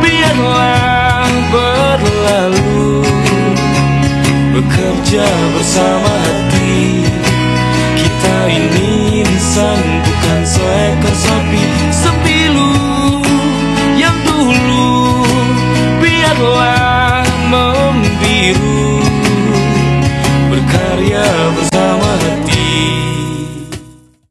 [0.00, 3.04] biarlah berlalu
[4.56, 7.04] bekerja bersama hati
[8.00, 11.62] kita ini insan bukan seekor sapi
[20.74, 21.83] her yıldızı